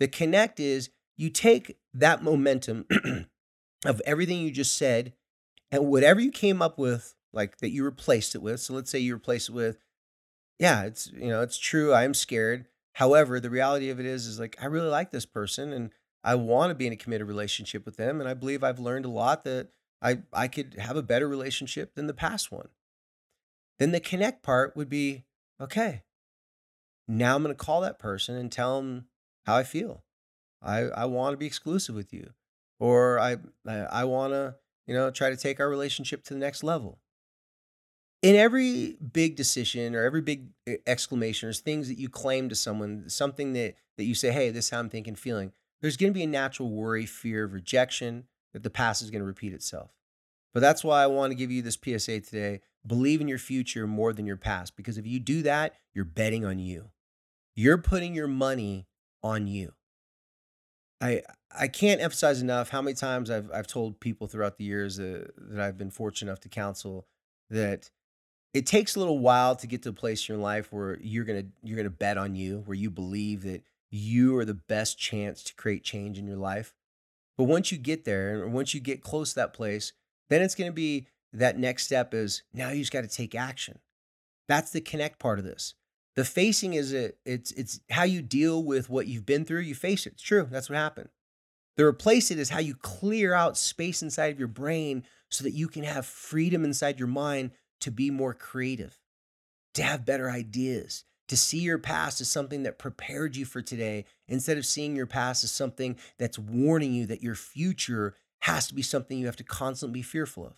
The 0.00 0.08
connect 0.08 0.60
is 0.60 0.90
you 1.16 1.30
take 1.30 1.78
that 1.94 2.22
momentum 2.22 2.86
of 3.84 4.02
everything 4.04 4.40
you 4.40 4.50
just 4.50 4.76
said 4.76 5.12
and 5.70 5.86
whatever 5.86 6.20
you 6.20 6.30
came 6.30 6.62
up 6.62 6.78
with 6.78 7.14
like 7.32 7.58
that 7.58 7.70
you 7.70 7.84
replaced 7.84 8.34
it 8.34 8.42
with. 8.42 8.60
So 8.60 8.74
let's 8.74 8.90
say 8.90 8.98
you 8.98 9.14
replace 9.14 9.48
it 9.48 9.52
with, 9.52 9.78
yeah, 10.58 10.84
it's 10.84 11.10
you 11.12 11.28
know, 11.28 11.42
it's 11.42 11.58
true. 11.58 11.92
I 11.92 12.04
am 12.04 12.14
scared. 12.14 12.66
However, 12.94 13.38
the 13.38 13.50
reality 13.50 13.90
of 13.90 14.00
it 14.00 14.06
is, 14.06 14.26
is 14.26 14.40
like 14.40 14.56
I 14.60 14.66
really 14.66 14.88
like 14.88 15.10
this 15.10 15.26
person 15.26 15.72
and 15.72 15.90
I 16.24 16.34
want 16.34 16.70
to 16.70 16.74
be 16.74 16.86
in 16.86 16.92
a 16.92 16.96
committed 16.96 17.28
relationship 17.28 17.84
with 17.84 17.96
them. 17.96 18.20
And 18.20 18.28
I 18.28 18.34
believe 18.34 18.64
I've 18.64 18.80
learned 18.80 19.04
a 19.04 19.10
lot 19.10 19.44
that 19.44 19.68
I 20.02 20.18
I 20.32 20.48
could 20.48 20.74
have 20.78 20.96
a 20.96 21.02
better 21.02 21.28
relationship 21.28 21.94
than 21.94 22.06
the 22.06 22.14
past 22.14 22.50
one. 22.50 22.68
Then 23.78 23.92
the 23.92 24.00
connect 24.00 24.42
part 24.42 24.76
would 24.76 24.88
be, 24.88 25.24
okay, 25.60 26.02
now 27.06 27.36
I'm 27.36 27.42
going 27.42 27.54
to 27.54 27.64
call 27.64 27.80
that 27.80 27.98
person 27.98 28.36
and 28.36 28.50
tell 28.50 28.76
them 28.76 29.06
how 29.46 29.56
I 29.56 29.62
feel. 29.62 30.04
I, 30.60 30.80
I 30.80 31.04
want 31.06 31.34
to 31.34 31.38
be 31.38 31.46
exclusive 31.46 31.94
with 31.94 32.12
you, 32.12 32.30
or 32.80 33.18
I 33.18 33.36
I, 33.66 34.04
want 34.04 34.32
to 34.32 34.56
you 34.86 34.94
know 34.94 35.10
try 35.10 35.30
to 35.30 35.36
take 35.36 35.60
our 35.60 35.68
relationship 35.68 36.24
to 36.24 36.34
the 36.34 36.40
next 36.40 36.64
level 36.64 36.98
in 38.22 38.34
every 38.34 38.96
big 39.12 39.36
decision 39.36 39.94
or 39.94 40.02
every 40.02 40.20
big 40.20 40.48
exclamation 40.86 41.48
or 41.48 41.52
things 41.52 41.88
that 41.88 41.98
you 41.98 42.08
claim 42.08 42.48
to 42.48 42.54
someone, 42.54 43.08
something 43.08 43.52
that 43.52 43.76
that 43.96 44.04
you 44.04 44.14
say, 44.14 44.32
"Hey, 44.32 44.50
this 44.50 44.66
is 44.66 44.70
how 44.70 44.80
I'm 44.80 44.90
thinking, 44.90 45.14
feeling." 45.14 45.52
There's 45.80 45.96
going 45.96 46.12
to 46.12 46.18
be 46.18 46.24
a 46.24 46.28
natural 46.28 46.70
worry, 46.70 47.06
fear 47.06 47.44
of 47.44 47.52
rejection 47.52 48.24
that 48.52 48.64
the 48.64 48.70
past 48.70 49.00
is 49.00 49.10
going 49.10 49.20
to 49.20 49.26
repeat 49.26 49.52
itself. 49.52 49.92
But 50.52 50.60
that's 50.60 50.82
why 50.82 51.04
I 51.04 51.06
want 51.06 51.30
to 51.30 51.36
give 51.36 51.52
you 51.52 51.62
this 51.62 51.76
PSA 51.76 52.20
today. 52.20 52.62
Believe 52.88 53.20
in 53.20 53.28
your 53.28 53.38
future 53.38 53.86
more 53.86 54.12
than 54.12 54.26
your 54.26 54.36
past 54.36 54.74
because 54.74 54.98
if 54.98 55.06
you 55.06 55.20
do 55.20 55.42
that, 55.42 55.74
you're 55.94 56.04
betting 56.04 56.44
on 56.44 56.58
you. 56.58 56.90
You're 57.54 57.78
putting 57.78 58.14
your 58.14 58.28
money 58.28 58.86
on 59.22 59.46
you. 59.46 59.72
I 61.00 61.22
I 61.56 61.68
can't 61.68 62.00
emphasize 62.00 62.42
enough 62.42 62.70
how 62.70 62.82
many 62.82 62.94
times 62.94 63.30
I've 63.30 63.50
I've 63.52 63.66
told 63.66 64.00
people 64.00 64.26
throughout 64.26 64.56
the 64.56 64.64
years 64.64 64.98
uh, 64.98 65.26
that 65.36 65.60
I've 65.60 65.78
been 65.78 65.90
fortunate 65.90 66.30
enough 66.30 66.40
to 66.40 66.48
counsel 66.48 67.06
that 67.50 67.90
it 68.54 68.66
takes 68.66 68.96
a 68.96 68.98
little 68.98 69.18
while 69.18 69.54
to 69.56 69.66
get 69.66 69.82
to 69.82 69.90
a 69.90 69.92
place 69.92 70.28
in 70.28 70.34
your 70.34 70.42
life 70.42 70.72
where 70.72 70.98
you're 71.00 71.24
gonna 71.24 71.44
you're 71.62 71.76
gonna 71.76 71.90
bet 71.90 72.18
on 72.18 72.34
you, 72.34 72.62
where 72.66 72.76
you 72.76 72.90
believe 72.90 73.42
that 73.42 73.62
you 73.90 74.36
are 74.36 74.44
the 74.44 74.54
best 74.54 74.98
chance 74.98 75.42
to 75.44 75.54
create 75.54 75.84
change 75.84 76.18
in 76.18 76.26
your 76.26 76.36
life. 76.36 76.74
But 77.36 77.44
once 77.44 77.70
you 77.70 77.78
get 77.78 78.04
there, 78.04 78.42
and 78.42 78.52
once 78.52 78.74
you 78.74 78.80
get 78.80 79.02
close 79.02 79.30
to 79.30 79.36
that 79.36 79.52
place, 79.52 79.92
then 80.28 80.42
it's 80.42 80.54
gonna 80.54 80.72
be 80.72 81.06
that 81.32 81.58
next 81.58 81.84
step 81.84 82.14
is 82.14 82.42
now 82.52 82.70
you 82.70 82.80
just 82.80 82.92
got 82.92 83.02
to 83.02 83.08
take 83.08 83.34
action. 83.34 83.78
That's 84.48 84.70
the 84.70 84.80
connect 84.80 85.18
part 85.18 85.38
of 85.38 85.44
this. 85.44 85.74
The 86.16 86.24
facing 86.24 86.74
is 86.74 86.94
a, 86.94 87.12
it's 87.24 87.52
it's 87.52 87.80
how 87.90 88.02
you 88.02 88.22
deal 88.22 88.62
with 88.62 88.90
what 88.90 89.06
you've 89.06 89.26
been 89.26 89.44
through. 89.44 89.60
You 89.60 89.74
face 89.74 90.06
it. 90.06 90.14
It's 90.14 90.22
true. 90.22 90.48
That's 90.50 90.68
what 90.68 90.76
happened. 90.76 91.10
The 91.76 91.84
replace 91.84 92.32
it 92.32 92.40
is 92.40 92.50
how 92.50 92.58
you 92.58 92.74
clear 92.74 93.34
out 93.34 93.56
space 93.56 94.02
inside 94.02 94.32
of 94.32 94.38
your 94.38 94.48
brain 94.48 95.04
so 95.30 95.44
that 95.44 95.52
you 95.52 95.68
can 95.68 95.84
have 95.84 96.06
freedom 96.06 96.64
inside 96.64 96.98
your 96.98 97.08
mind 97.08 97.52
to 97.82 97.92
be 97.92 98.10
more 98.10 98.34
creative, 98.34 98.98
to 99.74 99.82
have 99.84 100.04
better 100.04 100.28
ideas, 100.28 101.04
to 101.28 101.36
see 101.36 101.60
your 101.60 101.78
past 101.78 102.20
as 102.20 102.28
something 102.28 102.64
that 102.64 102.78
prepared 102.78 103.36
you 103.36 103.44
for 103.44 103.62
today 103.62 104.06
instead 104.26 104.58
of 104.58 104.66
seeing 104.66 104.96
your 104.96 105.06
past 105.06 105.44
as 105.44 105.52
something 105.52 105.96
that's 106.18 106.38
warning 106.38 106.92
you 106.92 107.06
that 107.06 107.22
your 107.22 107.36
future 107.36 108.16
has 108.40 108.66
to 108.66 108.74
be 108.74 108.82
something 108.82 109.18
you 109.18 109.26
have 109.26 109.36
to 109.36 109.44
constantly 109.44 110.00
be 110.00 110.02
fearful 110.02 110.46
of. 110.46 110.54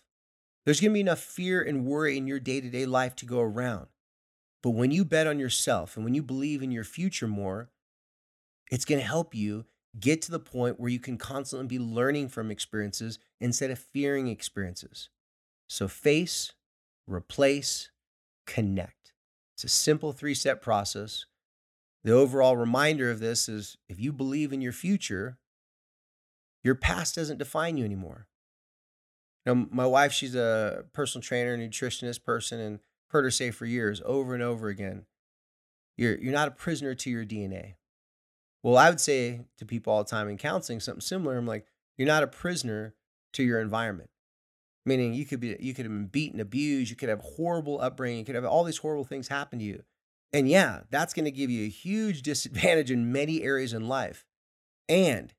There's 0.65 0.79
going 0.79 0.91
to 0.91 0.95
be 0.95 1.01
enough 1.01 1.19
fear 1.19 1.61
and 1.61 1.85
worry 1.85 2.17
in 2.17 2.27
your 2.27 2.39
day 2.39 2.61
to 2.61 2.69
day 2.69 2.85
life 2.85 3.15
to 3.17 3.25
go 3.25 3.39
around. 3.39 3.87
But 4.61 4.71
when 4.71 4.91
you 4.91 5.03
bet 5.03 5.27
on 5.27 5.39
yourself 5.39 5.95
and 5.95 6.05
when 6.05 6.13
you 6.13 6.21
believe 6.21 6.61
in 6.61 6.71
your 6.71 6.83
future 6.83 7.27
more, 7.27 7.69
it's 8.69 8.85
going 8.85 9.01
to 9.01 9.07
help 9.07 9.33
you 9.33 9.65
get 9.99 10.21
to 10.21 10.31
the 10.31 10.39
point 10.39 10.79
where 10.79 10.89
you 10.89 10.99
can 10.99 11.17
constantly 11.17 11.67
be 11.67 11.83
learning 11.83 12.29
from 12.29 12.51
experiences 12.51 13.19
instead 13.39 13.71
of 13.71 13.79
fearing 13.79 14.27
experiences. 14.27 15.09
So 15.67 15.87
face, 15.87 16.53
replace, 17.07 17.89
connect. 18.45 19.13
It's 19.55 19.63
a 19.63 19.69
simple 19.69 20.11
three 20.11 20.33
step 20.33 20.61
process. 20.61 21.25
The 22.03 22.13
overall 22.13 22.57
reminder 22.57 23.11
of 23.11 23.19
this 23.19 23.49
is 23.49 23.77
if 23.89 23.99
you 23.99 24.11
believe 24.11 24.53
in 24.53 24.61
your 24.61 24.71
future, 24.71 25.37
your 26.63 26.75
past 26.75 27.15
doesn't 27.15 27.37
define 27.37 27.77
you 27.77 27.85
anymore. 27.85 28.27
Now, 29.45 29.67
my 29.71 29.85
wife, 29.85 30.11
she's 30.11 30.35
a 30.35 30.85
personal 30.93 31.23
trainer, 31.23 31.57
nutritionist 31.57 32.23
person, 32.23 32.59
and 32.59 32.79
heard 33.09 33.23
her 33.23 33.31
say 33.31 33.51
for 33.51 33.65
years, 33.65 34.01
over 34.05 34.33
and 34.33 34.43
over 34.43 34.67
again, 34.67 35.05
you're, 35.97 36.17
you're 36.17 36.33
not 36.33 36.47
a 36.47 36.51
prisoner 36.51 36.93
to 36.95 37.09
your 37.09 37.25
DNA. 37.25 37.75
Well, 38.63 38.77
I 38.77 38.89
would 38.89 38.99
say 38.99 39.41
to 39.57 39.65
people 39.65 39.91
all 39.91 40.03
the 40.03 40.09
time 40.09 40.29
in 40.29 40.37
counseling 40.37 40.79
something 40.79 41.01
similar. 41.01 41.37
I'm 41.37 41.47
like, 41.47 41.65
you're 41.97 42.07
not 42.07 42.23
a 42.23 42.27
prisoner 42.27 42.93
to 43.33 43.43
your 43.43 43.59
environment. 43.59 44.09
Meaning 44.85 45.13
you 45.13 45.25
could 45.25 45.39
be 45.39 45.55
you 45.59 45.73
could 45.75 45.85
have 45.85 45.93
been 45.93 46.07
beaten, 46.07 46.39
abused, 46.39 46.89
you 46.89 46.95
could 46.95 47.09
have 47.09 47.21
horrible 47.21 47.79
upbringing, 47.79 48.19
you 48.19 48.25
could 48.25 48.35
have 48.35 48.45
all 48.45 48.63
these 48.63 48.77
horrible 48.79 49.03
things 49.03 49.27
happen 49.27 49.59
to 49.59 49.65
you. 49.65 49.83
And 50.33 50.47
yeah, 50.47 50.81
that's 50.89 51.13
going 51.13 51.25
to 51.25 51.31
give 51.31 51.51
you 51.51 51.65
a 51.65 51.69
huge 51.69 52.21
disadvantage 52.23 52.89
in 52.89 53.11
many 53.11 53.43
areas 53.43 53.73
in 53.73 53.87
life. 53.87 54.25
And 54.89 55.33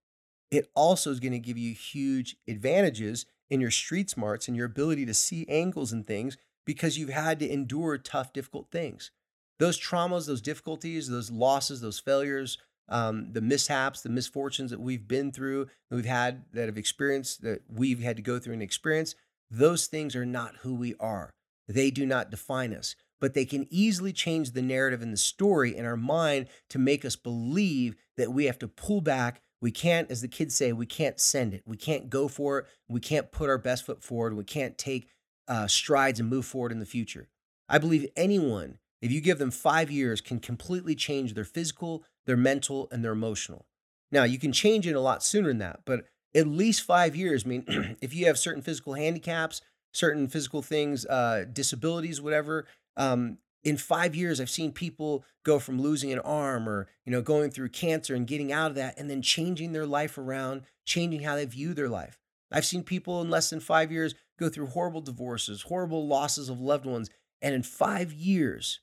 it 0.50 0.71
also 0.75 1.11
is 1.11 1.18
going 1.18 1.32
to 1.32 1.38
give 1.38 1.59
you 1.59 1.75
huge 1.75 2.37
advantages 2.47 3.26
in 3.52 3.61
your 3.61 3.71
street 3.71 4.09
smarts 4.09 4.49
and 4.49 4.56
your 4.56 4.64
ability 4.64 5.04
to 5.04 5.12
see 5.12 5.44
angles 5.47 5.92
and 5.92 6.06
things 6.06 6.38
because 6.64 6.97
you've 6.97 7.11
had 7.11 7.38
to 7.38 7.52
endure 7.52 7.99
tough, 7.99 8.32
difficult 8.32 8.71
things. 8.71 9.11
Those 9.59 9.78
traumas, 9.78 10.26
those 10.26 10.40
difficulties, 10.40 11.06
those 11.09 11.30
losses, 11.30 11.82
those 11.82 11.99
failures, 11.99 12.56
um, 12.88 13.35
the 13.35 13.42
mishaps, 13.42 14.00
the 14.00 14.09
misfortunes 14.09 14.71
that 14.71 14.80
we've 14.80 15.06
been 15.06 15.32
through, 15.32 15.66
that 15.90 15.97
we've 15.97 16.06
had, 16.06 16.47
that 16.54 16.64
have 16.64 16.78
experienced, 16.78 17.42
that 17.42 17.61
we've 17.68 18.00
had 18.00 18.16
to 18.16 18.23
go 18.23 18.38
through 18.38 18.54
and 18.54 18.62
experience, 18.62 19.14
those 19.50 19.87
things 19.87 20.16
are 20.16 20.25
not 20.25 20.56
who 20.62 20.75
we 20.75 20.94
are. 20.99 21.30
They 21.68 21.90
do 21.90 22.06
not 22.06 22.30
define 22.30 22.73
us, 22.73 22.97
but 23.21 23.35
they 23.35 23.44
can 23.44 23.66
easily 23.68 24.14
change 24.14 24.52
the 24.52 24.62
narrative 24.62 25.02
and 25.02 25.12
the 25.12 25.18
story 25.18 25.76
in 25.76 25.85
our 25.85 25.99
mind 25.99 26.47
to 26.71 26.78
make 26.78 27.04
us 27.04 27.16
believe 27.16 27.97
that 28.16 28.32
we 28.32 28.47
have 28.47 28.59
to 28.61 28.68
pull 28.68 29.02
back. 29.02 29.42
We 29.62 29.71
can't, 29.71 30.11
as 30.11 30.21
the 30.21 30.28
kids 30.28 30.54
say, 30.57 30.73
we 30.73 30.87
can't 30.87 31.21
send 31.21 31.54
it. 31.54 31.62
We 31.64 31.76
can't 31.76 32.11
go 32.11 32.26
for 32.26 32.59
it. 32.59 32.66
We 32.88 33.00
can't 33.00 33.31
put 33.31 33.49
our 33.49 33.59
best 33.59 33.87
foot 33.87 34.02
forward. 34.02 34.37
We 34.37 34.45
can't 34.45 34.76
take 34.76 35.09
uh, 35.47 35.69
strides 35.69 36.19
and 36.19 36.28
move 36.28 36.45
forward 36.45 36.73
in 36.73 36.81
the 36.81 36.85
future. 36.85 37.28
I 37.69 37.78
believe 37.78 38.11
anyone, 38.16 38.78
if 39.00 39.12
you 39.12 39.21
give 39.21 39.38
them 39.38 39.52
five 39.52 39.88
years, 39.88 40.21
can 40.21 40.40
completely 40.40 40.97
change 40.97 41.35
their 41.35 41.45
physical, 41.45 42.04
their 42.26 42.37
mental, 42.37 42.88
and 42.90 43.04
their 43.04 43.12
emotional. 43.12 43.64
Now, 44.11 44.25
you 44.25 44.38
can 44.38 44.52
change 44.52 44.87
it 44.87 44.97
a 44.97 45.00
lot 45.00 45.23
sooner 45.23 45.49
than 45.49 45.59
that, 45.59 45.81
but 45.87 46.07
at 46.35 46.49
least 46.49 46.83
five 46.83 47.14
years. 47.14 47.45
I 47.47 47.49
mean, 47.49 47.97
if 48.02 48.12
you 48.12 48.26
have 48.26 48.38
certain 48.38 48.62
physical 48.62 48.95
handicaps, 48.95 49.61
certain 49.95 50.26
physical 50.26 50.61
things, 50.61 51.07
uh, 51.07 51.45
disabilities, 51.52 52.21
whatever, 52.21 52.66
um, 52.97 53.38
in 53.64 53.76
five 53.76 54.14
years, 54.14 54.40
I've 54.40 54.50
seen 54.50 54.73
people 54.73 55.25
go 55.45 55.59
from 55.59 55.81
losing 55.81 56.12
an 56.12 56.19
arm 56.21 56.69
or 56.69 56.88
you 57.04 57.12
know 57.12 57.23
going 57.23 57.50
through 57.50 57.69
cancer 57.69 58.14
and 58.14 58.26
getting 58.26 58.52
out 58.52 58.71
of 58.71 58.76
that, 58.76 58.99
and 58.99 59.09
then 59.09 59.23
changing 59.23 59.73
their 59.73 59.87
life 59.87 60.19
around, 60.19 60.62
changing 60.85 61.23
how 61.23 61.37
they 61.37 61.45
view 61.45 61.75
their 61.75 61.88
life. 61.88 62.19
I've 62.50 62.66
seen 62.66 62.83
people 62.83 63.21
in 63.23 63.31
less 63.31 63.50
than 63.50 63.61
five 63.61 63.90
years 63.90 64.14
go 64.38 64.49
through 64.49 64.66
horrible 64.66 65.00
divorces, 65.00 65.63
horrible 65.63 66.06
losses 66.06 66.49
of 66.49 66.60
loved 66.60 66.84
ones, 66.84 67.08
and 67.41 67.54
in 67.54 67.63
five 67.63 68.13
years, 68.13 68.80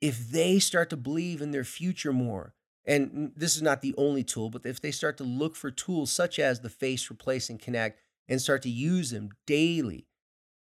if 0.00 0.30
they 0.30 0.58
start 0.58 0.90
to 0.90 0.96
believe 0.96 1.40
in 1.40 1.50
their 1.50 1.64
future 1.64 2.12
more, 2.12 2.54
and 2.84 3.32
this 3.36 3.56
is 3.56 3.62
not 3.62 3.80
the 3.80 3.94
only 3.96 4.24
tool, 4.24 4.50
but 4.50 4.66
if 4.66 4.80
they 4.80 4.90
start 4.90 5.16
to 5.18 5.24
look 5.24 5.56
for 5.56 5.70
tools 5.70 6.10
such 6.10 6.38
as 6.38 6.60
the 6.60 6.68
face, 6.68 7.10
replace, 7.10 7.48
and 7.48 7.60
connect, 7.60 8.00
and 8.28 8.40
start 8.40 8.62
to 8.62 8.70
use 8.70 9.10
them 9.10 9.30
daily, 9.46 10.06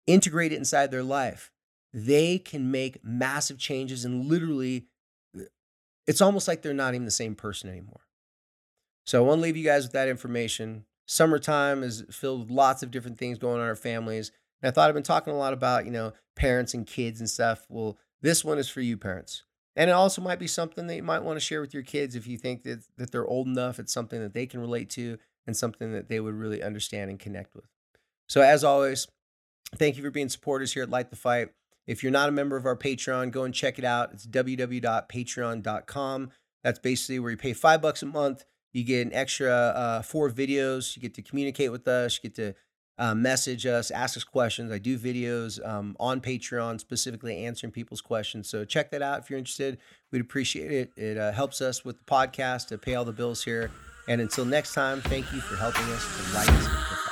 integrate 0.05 0.51
it 0.51 0.57
inside 0.57 0.91
their 0.91 1.03
life, 1.03 1.51
they 1.97 2.37
can 2.37 2.69
make 2.69 3.03
massive 3.03 3.57
changes 3.57 4.05
and 4.05 4.25
literally, 4.25 4.85
uh, 5.35 5.43
it's 6.05 6.21
almost 6.21 6.47
like 6.47 6.61
they're 6.61 6.73
not 6.73 6.93
even 6.93 7.05
the 7.05 7.11
same 7.11 7.33
person 7.33 7.69
anymore. 7.69 8.01
So 9.07 9.23
I 9.23 9.27
want 9.27 9.39
to 9.39 9.43
leave 9.43 9.57
you 9.57 9.63
guys 9.63 9.83
with 9.83 9.93
that 9.93 10.07
information. 10.07 10.85
Summertime 11.07 11.81
is 11.81 12.03
filled 12.11 12.41
with 12.41 12.51
lots 12.51 12.83
of 12.83 12.91
different 12.91 13.17
things 13.17 13.39
going 13.39 13.55
on 13.55 13.61
in 13.61 13.67
our 13.67 13.75
families. 13.75 14.31
And 14.61 14.69
I 14.69 14.71
thought 14.71 14.89
I've 14.89 14.93
been 14.93 15.01
talking 15.01 15.33
a 15.33 15.37
lot 15.37 15.53
about, 15.53 15.85
you 15.85 15.91
know, 15.91 16.13
parents 16.35 16.75
and 16.75 16.85
kids 16.85 17.19
and 17.19 17.27
stuff. 17.27 17.65
Well, 17.67 17.97
this 18.21 18.45
one 18.45 18.59
is 18.59 18.69
for 18.69 18.81
you, 18.81 18.95
parents. 18.95 19.43
And 19.75 19.89
it 19.89 19.93
also 19.93 20.21
might 20.21 20.39
be 20.39 20.47
something 20.47 20.85
that 20.87 20.95
you 20.97 21.03
might 21.03 21.23
want 21.23 21.37
to 21.37 21.45
share 21.45 21.61
with 21.61 21.73
your 21.73 21.83
kids 21.83 22.15
if 22.15 22.27
you 22.27 22.37
think 22.37 22.61
that, 22.63 22.83
that 22.97 23.11
they're 23.11 23.25
old 23.25 23.47
enough. 23.47 23.79
It's 23.79 23.93
something 23.93 24.19
that 24.21 24.33
they 24.33 24.45
can 24.45 24.59
relate 24.59 24.91
to 24.91 25.17
and 25.47 25.57
something 25.57 25.93
that 25.93 26.09
they 26.09 26.19
would 26.19 26.35
really 26.35 26.61
understand 26.61 27.09
and 27.09 27.19
connect 27.19 27.55
with. 27.55 27.65
So, 28.27 28.41
as 28.41 28.63
always, 28.63 29.07
thank 29.77 29.97
you 29.97 30.03
for 30.03 30.11
being 30.11 30.29
supporters 30.29 30.73
here 30.73 30.83
at 30.83 30.89
Light 30.89 31.09
the 31.09 31.15
Fight. 31.15 31.49
If 31.87 32.03
you're 32.03 32.11
not 32.11 32.29
a 32.29 32.33
member 32.33 32.57
of 32.57 32.65
our 32.65 32.75
Patreon, 32.75 33.31
go 33.31 33.43
and 33.43 33.53
check 33.53 33.79
it 33.79 33.85
out. 33.85 34.11
It's 34.13 34.27
www.patreon.com. 34.27 36.31
That's 36.63 36.79
basically 36.79 37.19
where 37.19 37.31
you 37.31 37.37
pay 37.37 37.53
five 37.53 37.81
bucks 37.81 38.03
a 38.03 38.05
month. 38.05 38.43
You 38.73 38.83
get 38.83 39.07
an 39.07 39.13
extra 39.13 39.49
uh, 39.49 40.01
four 40.01 40.29
videos. 40.29 40.95
You 40.95 41.01
get 41.01 41.13
to 41.15 41.21
communicate 41.21 41.71
with 41.71 41.87
us. 41.87 42.19
You 42.21 42.29
get 42.29 42.35
to 42.35 42.55
uh, 42.99 43.13
message 43.13 43.65
us, 43.65 43.91
ask 43.91 44.17
us 44.17 44.23
questions. 44.23 44.71
I 44.71 44.79
do 44.79 44.97
videos 44.97 45.65
um, 45.67 45.95
on 45.99 46.19
Patreon 46.19 46.79
specifically 46.79 47.45
answering 47.45 47.71
people's 47.71 48.01
questions. 48.01 48.49
So 48.49 48.65
check 48.65 48.91
that 48.91 49.01
out 49.01 49.19
if 49.19 49.29
you're 49.29 49.39
interested. 49.39 49.77
We'd 50.11 50.21
appreciate 50.21 50.71
it. 50.71 50.91
It 50.97 51.17
uh, 51.17 51.31
helps 51.31 51.61
us 51.61 51.85
with 51.85 51.99
the 51.99 52.05
podcast 52.05 52.67
to 52.69 52.77
pay 52.77 52.95
all 52.95 53.05
the 53.05 53.13
bills 53.13 53.43
here. 53.43 53.71
And 54.07 54.21
until 54.21 54.45
next 54.45 54.73
time, 54.73 55.01
thank 55.01 55.31
you 55.33 55.41
for 55.41 55.57
helping 55.57 55.83
us 55.83 56.03
to 56.03 56.33
light 56.33 56.47
the 56.47 57.06